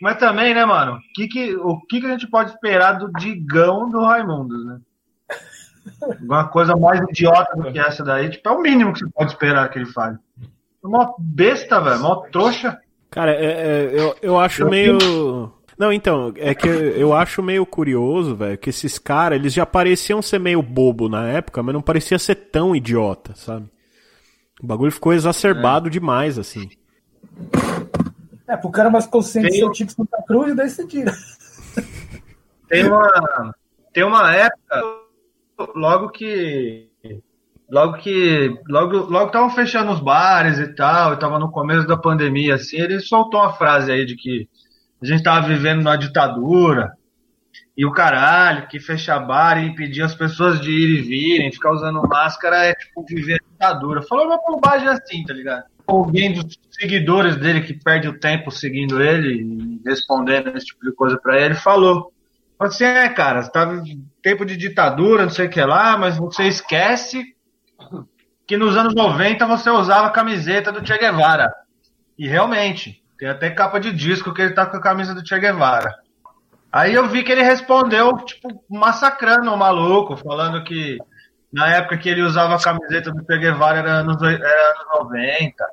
[0.00, 0.98] Mas também, né, mano?
[1.14, 4.80] Que que, o que, que a gente pode esperar do Digão do Raimundos, né?
[6.20, 9.32] Uma coisa mais idiota do que essa daí, tipo, é o mínimo que você pode
[9.32, 10.16] esperar que ele fale.
[10.42, 12.78] É Uma besta, velho, uma trouxa.
[13.10, 15.52] Cara, é- é- eu, eu acho Eu meio.
[15.78, 20.20] Não, então, é que eu acho meio curioso, velho, que esses caras, eles já pareciam
[20.20, 23.70] ser meio bobo na época, mas não parecia ser tão idiota, sabe?
[24.60, 26.68] O bagulho ficou exacerbado demais, assim.
[28.48, 31.12] É, pro cara mais consciente Tem- ser o tipo Santa Cruz, daí você tira.
[32.68, 33.54] Tem uma,
[33.92, 34.82] tem uma época,
[35.74, 36.88] logo que
[37.70, 38.58] Logo que.
[38.66, 42.78] Logo, logo estavam fechando os bares e tal, e tava no começo da pandemia, assim,
[42.78, 44.48] ele soltou uma frase aí de que
[45.02, 46.92] a gente tava vivendo numa ditadura.
[47.76, 51.70] E o caralho, que fechar bar e impedir as pessoas de ir e virem, ficar
[51.70, 54.02] usando máscara é tipo viver a ditadura.
[54.02, 55.64] Falou uma bobagem assim, tá ligado?
[55.86, 61.18] Alguém dos seguidores dele que perde o tempo seguindo ele respondendo esse tipo de coisa
[61.18, 62.12] pra ele, falou.
[62.58, 65.96] Falou assim, é, cara, você tá em tempo de ditadura, não sei o que lá,
[65.96, 67.36] mas você esquece
[68.46, 71.52] que nos anos 90 você usava a camiseta do Che Guevara.
[72.18, 75.38] E realmente, tem até capa de disco que ele tá com a camisa do Che
[75.38, 75.94] Guevara.
[76.72, 80.98] Aí eu vi que ele respondeu, tipo, massacrando o maluco, falando que
[81.52, 85.64] na época que ele usava a camiseta do Che Guevara era anos, era anos 90.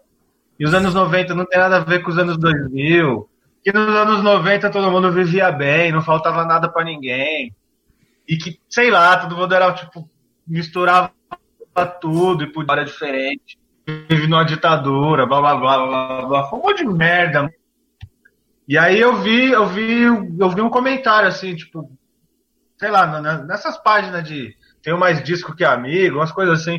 [0.59, 3.27] E os anos 90 não tem nada a ver com os anos 2000.
[3.65, 7.51] Que nos anos 90 todo mundo vivia bem, não faltava nada pra ninguém.
[8.27, 10.07] E que, sei lá, todo mundo era, tipo,
[10.47, 11.11] misturava
[11.99, 13.57] tudo e podia era diferente.
[13.87, 16.43] Vive numa ditadura, blá blá blá blá blá.
[16.43, 17.51] Foi um monte de merda.
[18.67, 21.91] E aí eu vi, eu vi, eu vi um comentário assim, tipo,
[22.77, 26.77] sei lá, nessas páginas de tenho mais disco que amigo, umas coisas assim.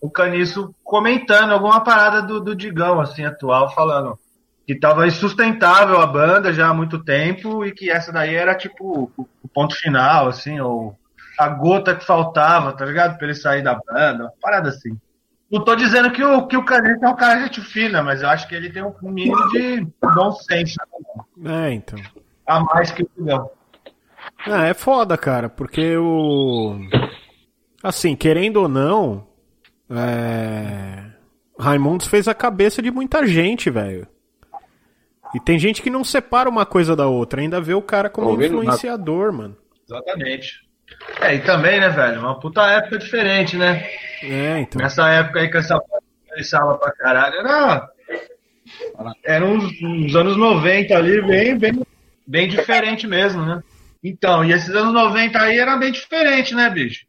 [0.00, 4.16] O Caniço comentando alguma parada do, do Digão, assim, atual, falando
[4.70, 9.10] que tava insustentável a banda já há muito tempo e que essa daí era tipo
[9.18, 10.96] o ponto final, assim, ou
[11.36, 13.18] a gota que faltava, tá ligado?
[13.18, 14.96] Pra ele sair da banda, uma parada assim.
[15.50, 18.28] Não tô dizendo que o, que o Caniço é um cara gente fina, mas eu
[18.28, 20.76] acho que ele tem um mínimo de bom senso
[21.44, 21.98] É, então.
[22.46, 23.50] a mais que o Digão.
[24.46, 26.78] Ah, é foda, cara, porque o.
[27.82, 29.26] Assim, querendo ou não,
[29.90, 31.06] é...
[31.58, 34.06] Raimundos fez a cabeça de muita gente, velho.
[35.34, 38.28] E tem gente que não separa uma coisa da outra, ainda vê o cara como
[38.28, 38.64] Ouvindo nada.
[38.64, 39.56] influenciador, mano.
[39.88, 40.68] Exatamente.
[41.20, 42.20] É, e também, né, velho?
[42.20, 43.88] Uma puta época diferente, né?
[44.22, 44.80] É, então.
[44.82, 45.80] Nessa época aí que essa
[46.28, 47.90] começava pra caralho, era.
[49.24, 51.82] Era uns, uns anos 90 ali, bem, bem,
[52.26, 53.62] bem diferente mesmo, né?
[54.02, 57.04] Então, e esses anos 90 aí era bem diferente, né, bicho?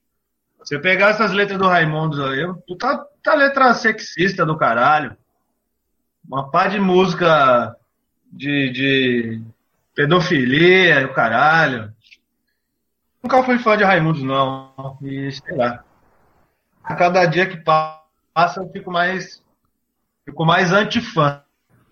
[0.60, 5.16] Você pegar essas letras do Raimundos aí, puta, puta letra sexista do caralho.
[6.28, 7.76] Uma pá de música
[8.32, 9.42] de, de
[9.96, 11.94] pedofilia e o caralho.
[13.24, 14.98] Nunca fui fã de Raimundos, não.
[15.02, 15.84] E sei lá.
[16.84, 19.44] A cada dia que passa, eu fico mais.
[20.26, 21.42] Fico mais antifã.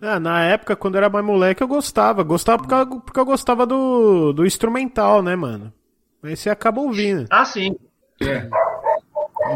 [0.00, 2.22] Ah, na época, quando eu era mais moleque, eu gostava.
[2.22, 5.72] Gostava porque eu, porque eu gostava do, do instrumental, né, mano?
[6.22, 7.26] Aí você acaba ouvindo.
[7.30, 7.76] Ah, sim.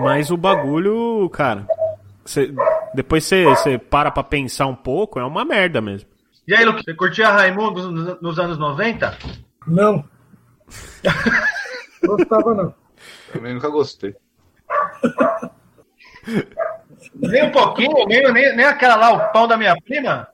[0.00, 1.66] Mas o bagulho, cara.
[2.24, 2.52] você-
[2.94, 6.08] depois você para pra pensar um pouco, é uma merda mesmo.
[6.46, 9.16] E aí, Luque, você curtia Raimundo nos, nos anos 90?
[9.66, 10.04] Não.
[12.04, 12.74] Gostava não.
[13.32, 14.14] Também nunca gostei.
[17.14, 20.28] Nem um pouquinho, nem, nem, nem aquela lá, o pão da minha prima?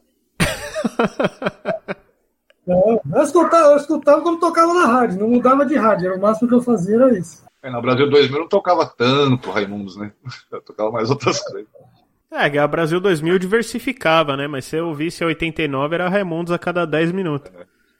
[2.66, 6.20] Não, eu escutava, eu escutava quando tocava na rádio, não mudava de rádio, era o
[6.20, 7.44] máximo que eu fazia era isso.
[7.62, 10.12] É, no Brasil 2000 não tocava tanto Raimundos, né?
[10.50, 11.68] Eu tocava mais outras coisas.
[12.30, 14.46] É, a Brasil 2000 diversificava, né?
[14.46, 17.50] Mas se eu ouvisse a 89, era Raimundos a cada 10 minutos.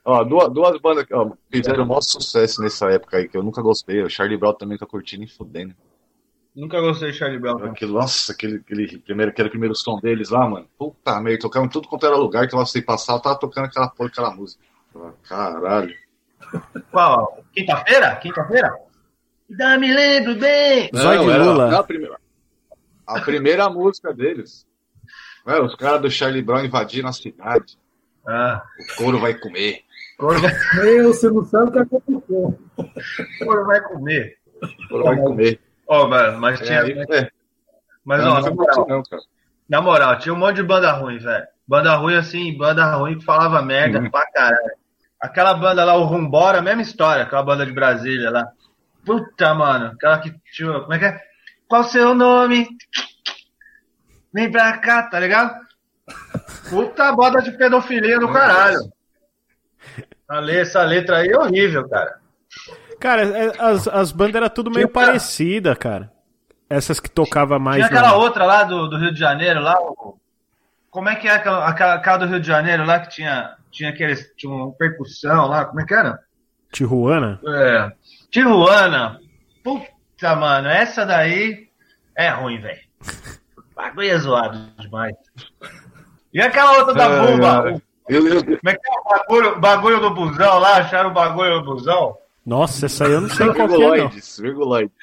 [0.05, 3.43] Ó, duas, duas bandas que ó, fizeram o maior sucesso nessa época aí, que eu
[3.43, 4.03] nunca gostei.
[4.03, 5.75] O Charlie Brown também tá curtindo e fudendo.
[6.55, 7.65] Nunca gostei de Charlie Brown.
[7.65, 10.67] Aquele, nossa, aquele, aquele, primeiro, aquele primeiro som deles lá, mano.
[10.79, 13.67] Puta merda, tocavam em tudo quanto era lugar que eu sei passar, eu tava tocando
[13.67, 14.63] aquela porra, aquela música.
[15.29, 15.95] Caralho.
[16.91, 17.45] Qual?
[17.53, 18.17] Quinta-feira?
[18.17, 18.73] Quinta-feira?
[19.51, 20.91] Ainda me lembro bem.
[20.95, 21.87] Zóio de Não, era- Lula.
[23.17, 24.67] A, primeira, música deles.
[25.47, 27.79] É, os caras do Charlie Brown invadiram a cidade.
[28.27, 29.81] Ah, O couro vai comer.
[30.19, 32.59] couro vai, Meu, você não sabe o que aconteceu.
[33.45, 34.37] couro vai comer.
[34.63, 35.61] O couro vai comer.
[35.89, 36.83] Ó, mas, mas É, tinha.
[36.83, 37.31] aí, é,
[38.05, 39.23] mas, não, ó, na moral, não, cara.
[39.69, 41.47] Na moral, tinha um monte de banda ruim, velho.
[41.67, 44.11] Banda ruim assim, banda ruim que falava merda Uhum.
[44.11, 44.73] pra caralho.
[45.21, 48.49] Aquela banda lá, o Rumbora, mesma história, aquela banda de Brasília lá.
[49.05, 50.81] Puta, mano, aquela que tinha.
[50.81, 51.21] Como é que é?
[51.71, 52.67] Qual seu nome?
[54.35, 55.55] Vem pra cá, tá ligado?
[56.69, 58.81] Puta banda de pedofilia do caralho.
[60.51, 62.19] Essa letra aí é horrível, cara.
[62.99, 66.11] Cara, é- as, as bandas eram tudo meio parecida, cara.
[66.69, 67.77] Essas que tocava mais.
[67.77, 69.77] Tinha aquela na- outra lá do, do Rio de Janeiro, lá.
[70.91, 73.91] Como é que é aquela, aquela, aquela do Rio de Janeiro lá que tinha, tinha
[73.91, 74.29] aqueles.
[74.37, 76.19] Tinha uma percussão lá, como é que era?
[76.73, 77.41] Tijuana?
[77.47, 77.93] É.
[78.29, 79.21] Tijuana.
[79.63, 79.87] Puta,
[80.37, 81.69] mano, essa daí
[82.17, 82.81] é ruim, velho.
[83.57, 85.15] O Bagulho é zoado demais.
[86.33, 87.65] E aquela outra da bomba?
[87.67, 87.83] ai.
[88.09, 90.79] Eu, eu, Como é que é o bagulho, bagulho do busão lá?
[90.79, 92.17] Acharam o bagulho do busão?
[92.45, 94.09] Nossa, essa aí eu não sei qual que é, não.
[94.39, 94.41] virguloides,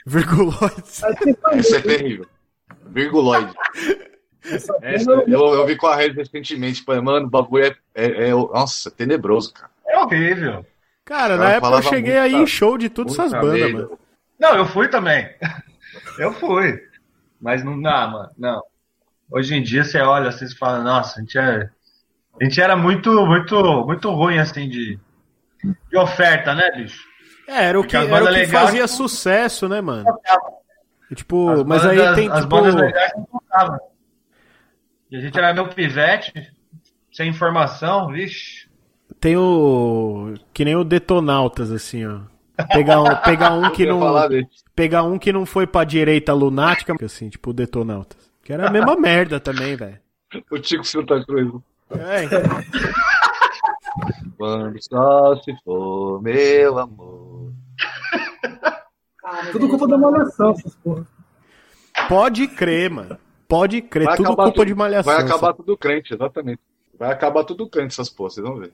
[0.05, 1.01] virguloides.
[1.55, 2.25] Isso é terrível.
[2.87, 3.53] Virguloide.
[4.81, 6.83] Essa, eu, eu vi com a Rede recentemente.
[6.83, 9.69] Falei, mano, o bagulho é, é, é- Nossa, tenebroso, cara.
[9.87, 10.65] É horrível.
[11.05, 12.43] Cara, Ela na época eu cheguei muito, aí cara.
[12.43, 13.73] em show de todas essas bandas, merda.
[13.83, 13.99] mano.
[14.39, 15.29] Não, eu fui também.
[16.17, 16.79] Eu fui.
[17.41, 18.29] Mas não dá, mano.
[18.37, 18.61] Não.
[19.31, 21.69] Hoje em dia você olha assim e fala, nossa, a gente, é...
[22.39, 24.99] a gente era muito, muito, muito ruim assim de,
[25.89, 27.03] de oferta, né, bicho?
[27.47, 30.05] É, era o que, era o que fazia não- sucesso, né, mano?
[31.09, 32.47] E, tipo, As mas aí bandas- tem, as tipo...
[32.47, 33.79] bandas legais não tocavam.
[35.09, 36.53] E a gente era meu pivete,
[37.11, 38.67] sem informação, vixe.
[39.19, 40.33] Tem o.
[40.53, 42.19] Que nem o Detonautas, assim, ó.
[42.73, 43.99] Pegar um, pegar um que não.
[43.99, 44.29] falar.
[44.75, 48.29] Pegar um que não foi pra direita lunática, assim, tipo o Detonautas.
[48.43, 49.99] Que era a mesma merda também, velho.
[50.51, 51.53] O Tico Santa Cruz.
[51.91, 52.41] É, então.
[54.37, 57.51] Quando só se for meu amor.
[59.51, 61.05] Tudo culpa da malhação, essas porra.
[62.07, 63.17] Pode crer, mano.
[63.47, 64.05] Pode crer.
[64.05, 65.13] Vai Tudo acabar culpa tudo- de malhação.
[65.13, 66.59] Vai acabar tudo crente, exatamente.
[66.97, 68.73] Vai acabar tudo crente essas porras, vocês vão ver.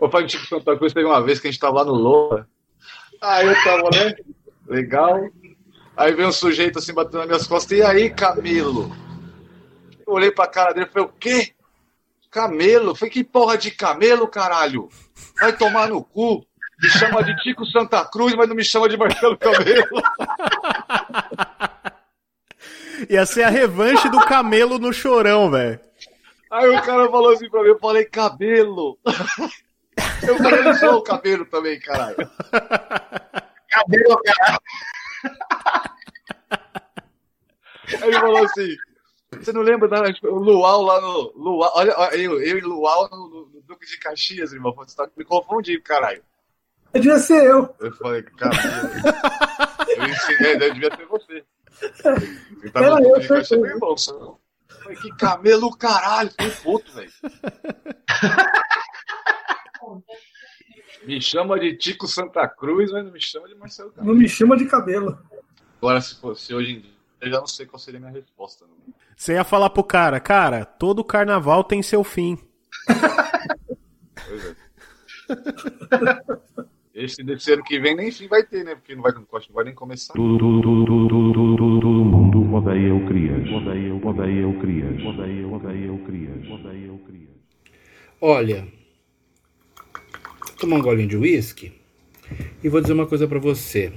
[0.00, 1.92] O pai do Tico Santa Cruz teve uma vez que a gente tava lá no
[1.92, 2.48] Lola.
[3.22, 4.16] Aí eu tava, né?
[4.66, 5.30] Legal.
[5.96, 7.78] Aí veio um sujeito assim batendo nas minhas costas.
[7.78, 8.90] E aí, Camilo?
[10.04, 11.52] Eu olhei pra cara dele e falei, o quê?
[12.30, 12.96] Camelo?
[12.96, 14.88] Falei, que porra de camelo, caralho?
[15.38, 16.44] Vai tomar no cu.
[16.82, 20.02] Me chama de Tico Santa Cruz, mas não me chama de Marcelo Camelo.
[23.08, 25.78] Ia ser a revanche do camelo no chorão, velho.
[26.50, 28.98] Aí o cara falou assim pra mim, eu falei, cabelo.
[30.26, 32.16] Eu falei, eu sou o cabelo também, caralho.
[33.70, 34.60] Cabelo, cara.
[38.00, 38.76] Aí ele falou assim,
[39.38, 41.32] você não lembra da tipo, o Luau lá no.
[41.34, 44.74] Luau, olha, eu, eu e Luau no, no, no Duque de Caxias, irmão.
[44.74, 46.22] Você tá me confundindo, caralho.
[46.92, 47.74] Devia ser eu.
[47.80, 48.62] Eu falei, cabelo.
[49.88, 51.44] Eu ensinei, é, devia ser você.
[51.70, 53.90] Você tá Era no eu, Duque de Caxias, meu irmão.
[53.90, 56.30] Eu falei, que camelo, caralho.
[56.30, 57.12] Fiquei puto, velho.
[61.04, 64.14] Me chama de Tico Santa Cruz, mas não me chama de Marcelo Camelo.
[64.14, 65.18] Não me chama de cabelo.
[65.78, 68.64] Agora, se fosse hoje em dia, eu já não sei qual seria a minha resposta.
[68.66, 68.94] Não.
[69.16, 72.38] Você ia falar pro cara, cara, todo carnaval tem seu fim.
[74.26, 74.56] Pois é.
[76.94, 78.74] Esse desse ano que vem nem fim vai ter, né?
[78.74, 80.12] Porque não vai, não vai nem começar.
[80.12, 80.84] Todo mundo
[82.54, 83.50] odeia o Crias.
[83.50, 85.02] Odeia, odeia o Crias.
[85.02, 86.50] Odeia, odeia o Crias.
[86.50, 87.30] Odeia o Crias.
[88.20, 88.68] Olha,
[90.62, 91.72] tomar um golinho de uísque
[92.62, 93.92] e vou dizer uma coisa pra você.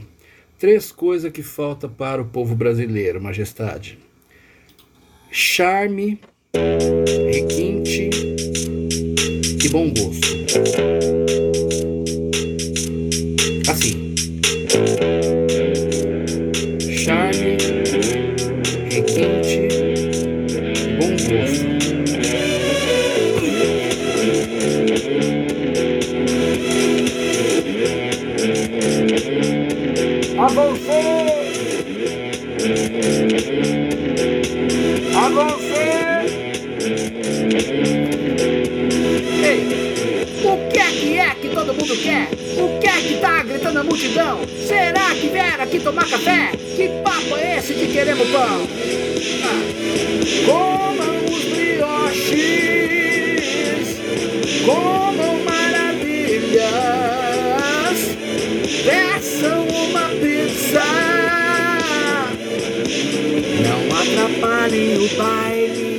[0.58, 4.00] Três coisas que falta para o povo brasileiro, majestade:
[5.30, 6.20] charme,
[7.32, 8.10] requinte
[9.64, 10.95] e bom gosto.
[43.96, 44.42] Multidão?
[44.68, 46.52] Será que vieram aqui tomar café?
[46.76, 48.68] Que papo é esse de queremos pão?
[49.46, 49.62] Ah.
[50.46, 52.36] Comam os brioches,
[54.66, 56.66] comam maravilhas,
[58.84, 60.84] peçam uma pizza,
[63.64, 65.96] não atrapalhem o baile.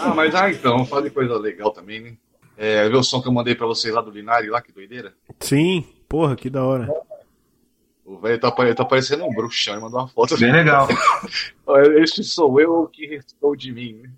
[0.00, 2.12] Ah, mas ah, então, vamos falar de coisa legal também, né?
[2.56, 5.12] É, ver o som que eu mandei pra vocês lá do Linari, lá, que doideira.
[5.40, 6.92] Sim, porra, que da hora.
[8.04, 10.38] O velho tá, tá parecendo um bruxão, ele mandou uma foto.
[10.38, 10.86] Bem legal.
[11.66, 14.10] Olha, Este sou eu, que restou de mim, né?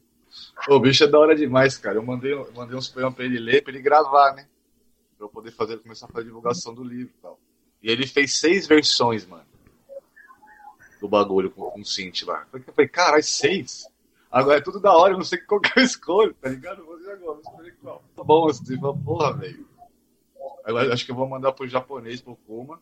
[0.68, 1.98] O bicho é da hora demais, cara.
[1.98, 4.48] Eu mandei, eu mandei uns poemas pra ele ler, pra ele gravar, né?
[5.16, 7.38] Pra eu poder fazer, começar a fazer a divulgação do livro e tal.
[7.80, 9.44] E ele fez seis versões, mano.
[11.00, 12.44] Do bagulho com, com o synth lá.
[12.52, 13.86] Eu falei, caralho, seis?
[14.32, 16.80] Agora é tudo da hora, eu não sei qual que eu escolho, tá ligado?
[16.80, 18.02] Eu vou fazer agora, vou escolher qual.
[18.16, 19.73] Tá bom, assim, porra, velho.
[20.64, 22.80] Agora acho que eu vou mandar pro japonês, pro Kuma,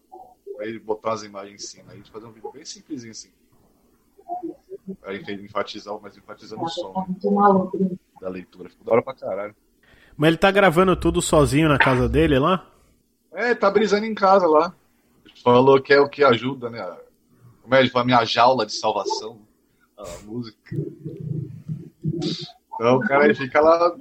[0.57, 3.31] pra ele botar umas imagens em cima aí, de fazer um vídeo bem simplesinho assim.
[5.05, 7.07] Aí ele enfatizar, mas enfatizando o som
[7.75, 8.69] né, da leitura.
[8.69, 9.55] Ficou da hora pra caralho.
[10.17, 12.71] Mas ele tá gravando tudo sozinho na casa dele lá?
[13.33, 14.75] É, tá brisando em casa lá.
[15.43, 16.85] Falou que é o que ajuda, né?
[17.63, 19.41] Como é, a minha jaula de salvação.
[19.97, 20.77] A música.
[22.75, 23.97] Então o cara aí fica lá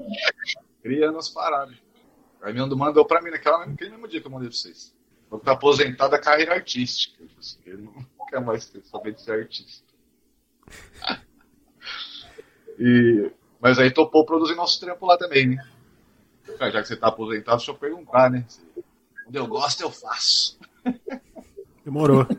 [0.81, 1.75] criando as paradas.
[2.41, 4.93] Aí me mandou pra mim naquela, naquele mesmo dia que eu mandei pra vocês.
[5.29, 7.23] Vou estar aposentado da carreira artística.
[7.65, 9.91] Ele não quer mais saber de ser artista.
[12.79, 13.29] E,
[13.59, 15.63] mas aí topou produzir nosso trampo lá também, né?
[16.57, 18.43] Cara, Já que você tá aposentado, deixa eu perguntar, né?
[19.23, 20.57] Quando eu gosto, eu faço.
[21.85, 22.25] Demorou.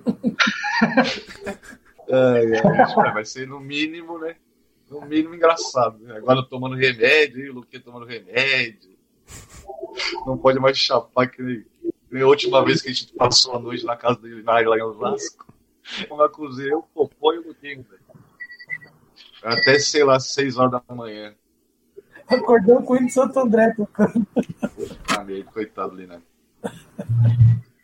[2.10, 4.36] Ai, ai, vai ser no mínimo, né?
[4.90, 5.98] No mínimo engraçado.
[6.00, 6.16] Né?
[6.16, 8.90] Agora eu tomando remédio, o Luquinha tomando remédio.
[10.26, 13.56] Não pode mais chapar que nem, que nem a última vez que a gente passou
[13.56, 15.52] a noite na casa dele na lá em Osasco.
[16.08, 18.02] Eu acusei o Popó e o Luquinha, velho.
[19.42, 21.34] Até, sei lá, seis horas da manhã.
[22.28, 24.26] Acordando com o hino de Santo André tocando.
[25.08, 26.22] Ah, meio coitado ali, né?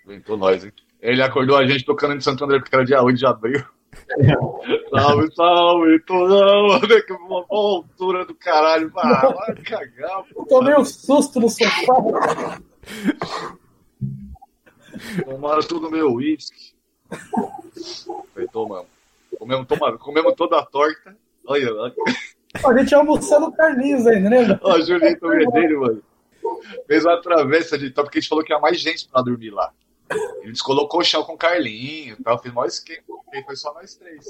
[0.04, 0.72] Aguentou nós, hein?
[1.00, 3.64] Ele acordou a gente tocando em Santo André, porque era dia 8 de abril.
[4.90, 6.80] salve, salve, torão!
[6.80, 8.90] Que uma altura do caralho.
[8.96, 10.42] Ah, vai cagar, pô.
[10.42, 12.60] Eu tomei um susto no sofá.
[15.24, 16.74] Tomaram tudo meu uísque.
[18.34, 18.88] Falei, tomamos.
[19.38, 21.16] Comemos, toma, comemos toda a torta.
[21.46, 21.92] Olha lá.
[22.64, 24.58] A gente almoçando Carlinhos ainda, né?
[24.62, 26.02] Ó, Julinho também dele, mano.
[26.86, 29.50] Fez uma travessa de top, porque a gente falou que ia mais gente pra dormir
[29.50, 29.72] lá.
[30.42, 33.02] Ele descolou colchão com o Carlinho e tal, fez maior esquema,
[33.44, 34.24] foi só nós três.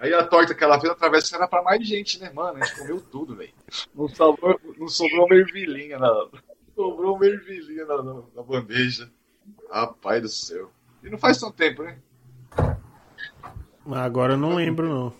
[0.00, 2.62] Aí a torta que ela fez, a travessa era pra mais gente, né, mano?
[2.62, 3.52] A gente comeu tudo, velho.
[3.94, 6.26] Não sobrou, não sobrou uma ervilhinha na.
[6.74, 9.10] Sobrou uma ervilhinha na, na, na bandeja.
[9.70, 10.70] Rapaz do céu.
[11.02, 11.98] E não faz tanto tempo, né?
[13.92, 15.12] Agora eu não lembro, não.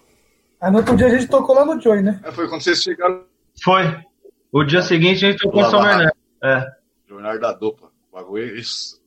[0.60, 2.20] Aí no outro dia a gente tocou lá no Joy, né?
[2.24, 3.24] É, Foi quando vocês chegaram
[3.62, 4.02] Foi.
[4.50, 5.82] O dia seguinte a gente tocou em São.
[5.82, 6.16] Bernardo.
[6.42, 6.72] É.
[7.06, 7.90] Jornal da dupla.
[8.10, 9.02] O bagulho é isso.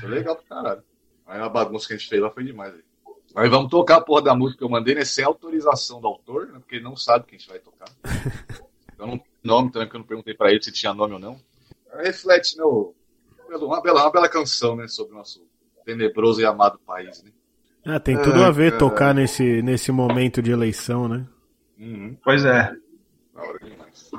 [0.00, 0.82] Foi legal pra caralho.
[1.26, 2.72] Aí a bagunça que a gente fez lá foi demais.
[2.72, 2.84] velho.
[3.34, 5.04] Aí vamos tocar a porra da música que eu mandei, né?
[5.04, 6.58] Sem autorização do autor, né?
[6.58, 7.88] Porque ele não sabe que a gente vai tocar.
[8.98, 11.18] Eu não tenho nome também, porque eu não perguntei pra ele se tinha nome ou
[11.18, 11.40] não.
[11.92, 12.64] Aí Reflete, né?
[12.64, 12.94] o-
[13.60, 14.86] Uma bela, uma bela canção, né?
[14.88, 15.46] Sobre o nosso
[15.84, 17.30] tenebroso e amado país, né?
[17.84, 21.26] Ah, tem tudo a ver Ai, tocar nesse, nesse momento de eleição, né?
[21.78, 22.16] Uhum.
[22.22, 22.72] Pois é.
[23.34, 24.10] Da hora demais.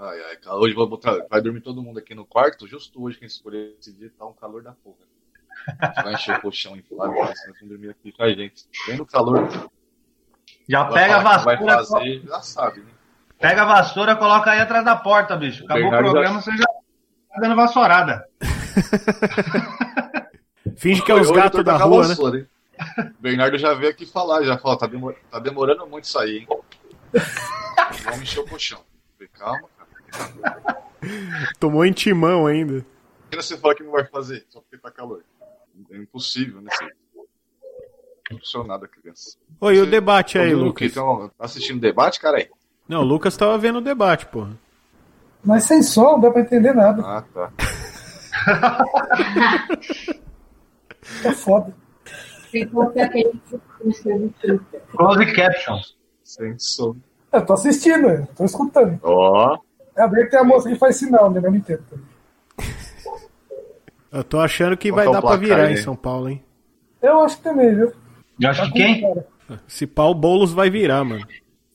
[0.00, 0.38] Ai, ai.
[0.54, 3.36] Hoje vou botar, vai dormir todo mundo aqui no quarto, justo hoje que a gente
[3.36, 4.96] escolheu esse dia, tá um calor da porra.
[5.80, 6.84] A gente vai encher o colchão mas
[7.16, 8.64] nós vamos dormir aqui com a gente.
[8.86, 9.48] Bem no calor.
[10.68, 12.90] Já pega a que Vai vassoura, fazer, já sabe, né?
[13.38, 15.64] pega a vassoura, coloca aí atrás da porta, bicho.
[15.64, 18.28] Acabou o Bernardo programa, já- você já tá dando vassourada.
[20.76, 22.08] Finge que é os gatos da rua, né?
[22.08, 22.46] vassoura, hein?
[23.18, 26.48] Bernardo já veio aqui falar, já falou, tá, demor- tá demorando muito isso aí, hein?
[28.04, 28.80] Vamos encher o colchão.
[29.16, 29.68] Falei, calma.
[31.58, 32.84] Tomou em timão ainda.
[33.30, 35.22] Imagina você falar que não vai fazer, só porque tá calor.
[35.90, 36.70] É impossível, né?
[36.72, 36.88] Você...
[38.30, 39.36] Funcionada, criança.
[39.60, 40.90] Oi, e o Você- debate aí, Ô, Lucas?
[40.90, 42.48] Então, tá assistindo debate, cara aí?
[42.88, 44.58] Não, o Lucas tava vendo o debate, porra.
[45.44, 47.02] Mas sem som, não dá pra entender nada.
[47.04, 47.52] Ah, tá.
[51.24, 51.74] É foda.
[52.50, 52.70] Que que.
[54.90, 55.96] Close captions.
[56.22, 56.96] Sem som.
[57.32, 58.98] Eu tô assistindo, eu tô escutando.
[59.02, 59.58] Ó.
[59.98, 61.40] É a ver que tem a moça que faz sinal, né?
[61.40, 61.82] Não entendo.
[61.90, 62.06] também.
[64.10, 65.74] Eu tô achando que Qual vai é dar pra virar aí?
[65.74, 66.42] em São Paulo, hein?
[67.02, 67.92] Eu acho que também, viu?
[68.40, 69.00] Eu acho Tá que com quem?
[69.02, 69.26] cara.
[69.66, 71.26] Se pau, o Boulos vai virar, mano.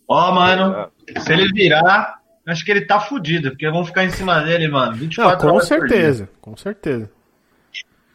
[0.07, 4.41] Ó, mano, se ele virar, acho que ele tá fudido, porque vão ficar em cima
[4.41, 4.91] dele, mano.
[4.91, 5.87] Não, 24 com horas por dia.
[5.89, 7.11] certeza, com certeza.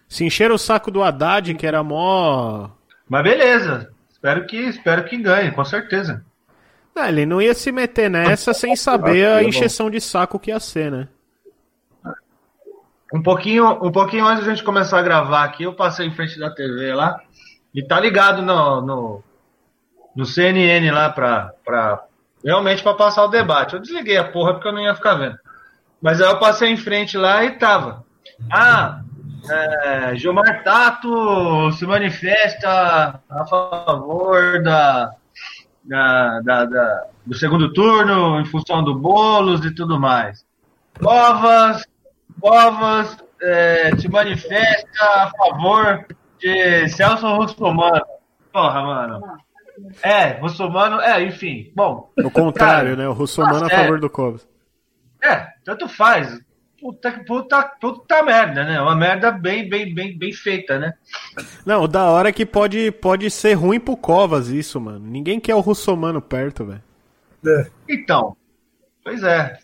[0.08, 2.70] Se encher o saco do Haddad, que era mó.
[3.08, 3.90] Mas beleza.
[4.10, 6.24] Espero que, espero que ganhe, com certeza.
[6.98, 10.58] Não, ele não ia se meter nessa sem saber a encheção de saco que ia
[10.58, 11.08] ser, né?
[13.14, 16.38] Um pouquinho, um pouquinho antes da gente começar a gravar aqui, eu passei em frente
[16.38, 17.20] da TV lá
[17.72, 19.24] e tá ligado no, no,
[20.14, 22.04] no CNN lá pra, pra
[22.44, 23.74] realmente pra passar o debate.
[23.74, 25.38] Eu desliguei a porra porque eu não ia ficar vendo.
[26.02, 28.04] Mas aí eu passei em frente lá e tava.
[28.52, 29.00] Ah,
[29.48, 35.12] é, Gilmar Tato se manifesta a favor da,
[35.88, 40.44] da, da- da- do segundo turno em função do Boulos e tudo mais.
[41.02, 41.84] Covas,
[42.40, 46.06] Covas é, se manifesta a favor
[46.40, 48.04] de Celso Russomano.
[48.52, 49.20] Porra, mano.
[50.02, 51.70] É, Russomano, é, enfim.
[51.74, 53.08] Bom, O contrário, Cara, né?
[53.08, 53.76] O Russomano a é.
[53.82, 54.46] favor do Covas.
[55.22, 56.40] é, tanto faz.
[56.80, 58.80] Puta puta, puta merda, né?
[58.80, 60.94] Uma merda bem, bem, bem, bem feita, né?
[61.66, 65.00] Não, o da hora é que pode, pode ser ruim pro Covas isso, mano.
[65.00, 66.82] Ninguém quer o Russomano perto, velho.
[67.46, 67.70] É.
[67.88, 68.36] Então,
[69.02, 69.58] pois é.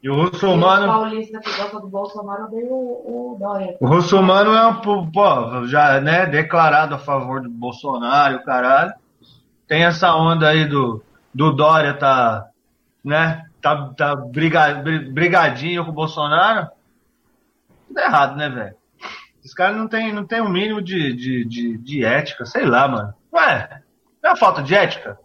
[0.00, 0.86] E o O Russomano.
[0.86, 3.76] paulista que gosta do Bolsonaro veio o, o Dória.
[3.80, 8.92] O russomano é um, pô, já, né, declarado a favor do Bolsonaro, o caralho.
[9.66, 11.02] Tem essa onda aí do,
[11.34, 12.46] do Dória tá,
[13.04, 13.44] né,
[13.76, 16.68] tá, tá briga, bri- brigadinho com o Bolsonaro.
[17.86, 18.74] Tudo errado, né, velho?
[19.44, 22.86] Os caras não tem, não tem o mínimo de, de, de, de ética, sei lá,
[22.86, 23.14] mano.
[23.32, 23.82] Ué,
[24.22, 25.18] É uma falta de ética?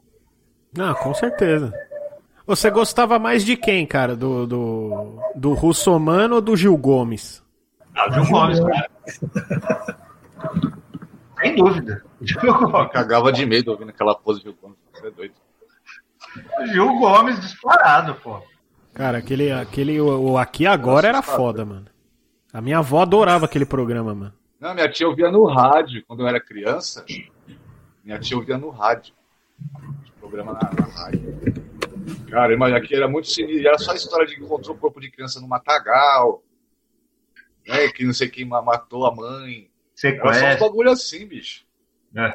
[0.75, 1.73] Não, com certeza.
[2.45, 4.15] Você gostava mais de quem, cara?
[4.15, 7.43] Do, do, do Russomano ou do Gil Gomes?
[7.95, 8.89] Ah, o Gil Gomes, cara.
[11.41, 12.03] Sem dúvida.
[12.41, 12.91] Gomes.
[12.91, 14.77] Cagava de medo ouvindo aquela pose de Gil Gomes.
[14.93, 15.33] Você é doido.
[16.71, 18.41] Gil Gomes disparado, pô.
[18.93, 21.85] Cara, aquele, aquele o, o Aqui Agora era foda, mano.
[22.51, 24.33] A minha avó adorava aquele programa, mano.
[24.59, 27.03] Não, minha tia ouvia no rádio quando eu era criança.
[28.03, 29.13] Minha tia ouvia no rádio.
[30.19, 31.33] Programa na, na rádio.
[32.29, 33.67] Cara, imagina que era muito sinistro.
[33.67, 36.43] Era só história de que encontrou o corpo de criança no matagal.
[37.67, 39.69] Né, que não sei quem ma- matou a mãe.
[40.03, 41.65] Era só uns bagulho assim, bicho.
[42.15, 42.33] É.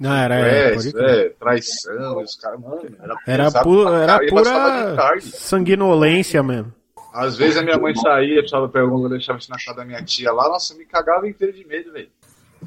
[0.00, 1.10] Não, era, É, é, pode crer.
[1.10, 2.80] é, traição, os caras, mano.
[2.98, 5.26] Era, era, pu- pra era pura tarde.
[5.26, 6.72] sanguinolência mesmo.
[7.12, 10.02] Às vezes a minha mãe saía, precisava perguntar, eu deixava isso na casa da minha
[10.02, 12.08] tia lá, nossa, me cagava inteiro de medo, velho.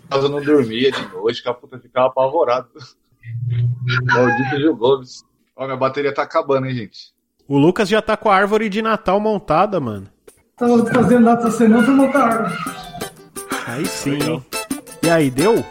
[0.10, 2.68] Mas eu não dormia de noite, que a puta ficava apavorado.
[4.14, 5.24] Maldito Gil Gomes.
[5.56, 7.14] Ó, minha bateria tá acabando, hein, gente.
[7.48, 10.08] O Lucas já tá com a árvore de Natal montada, mano.
[10.58, 12.52] Tava fazendo nada essa semana, foi montar água.
[13.68, 14.46] Aí sim, hein?
[15.02, 15.64] E aí, deu?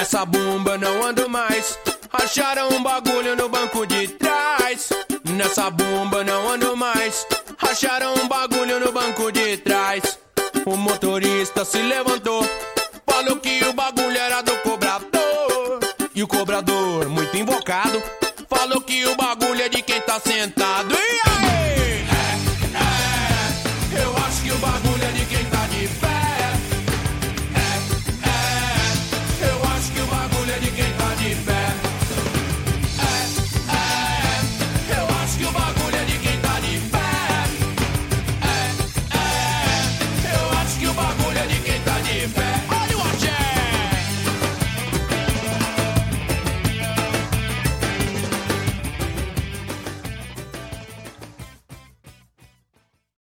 [0.00, 1.78] Nessa bomba não ando mais.
[2.10, 4.88] Acharam um bagulho no banco de trás.
[5.36, 7.26] Nessa bomba não ando mais.
[7.60, 10.18] Acharam um bagulho no banco de trás.
[10.64, 12.42] O motorista se levantou.
[13.06, 15.80] Falou que o bagulho era do cobrador.
[16.14, 18.02] E o cobrador, muito invocado,
[18.48, 19.40] falou que o bagulho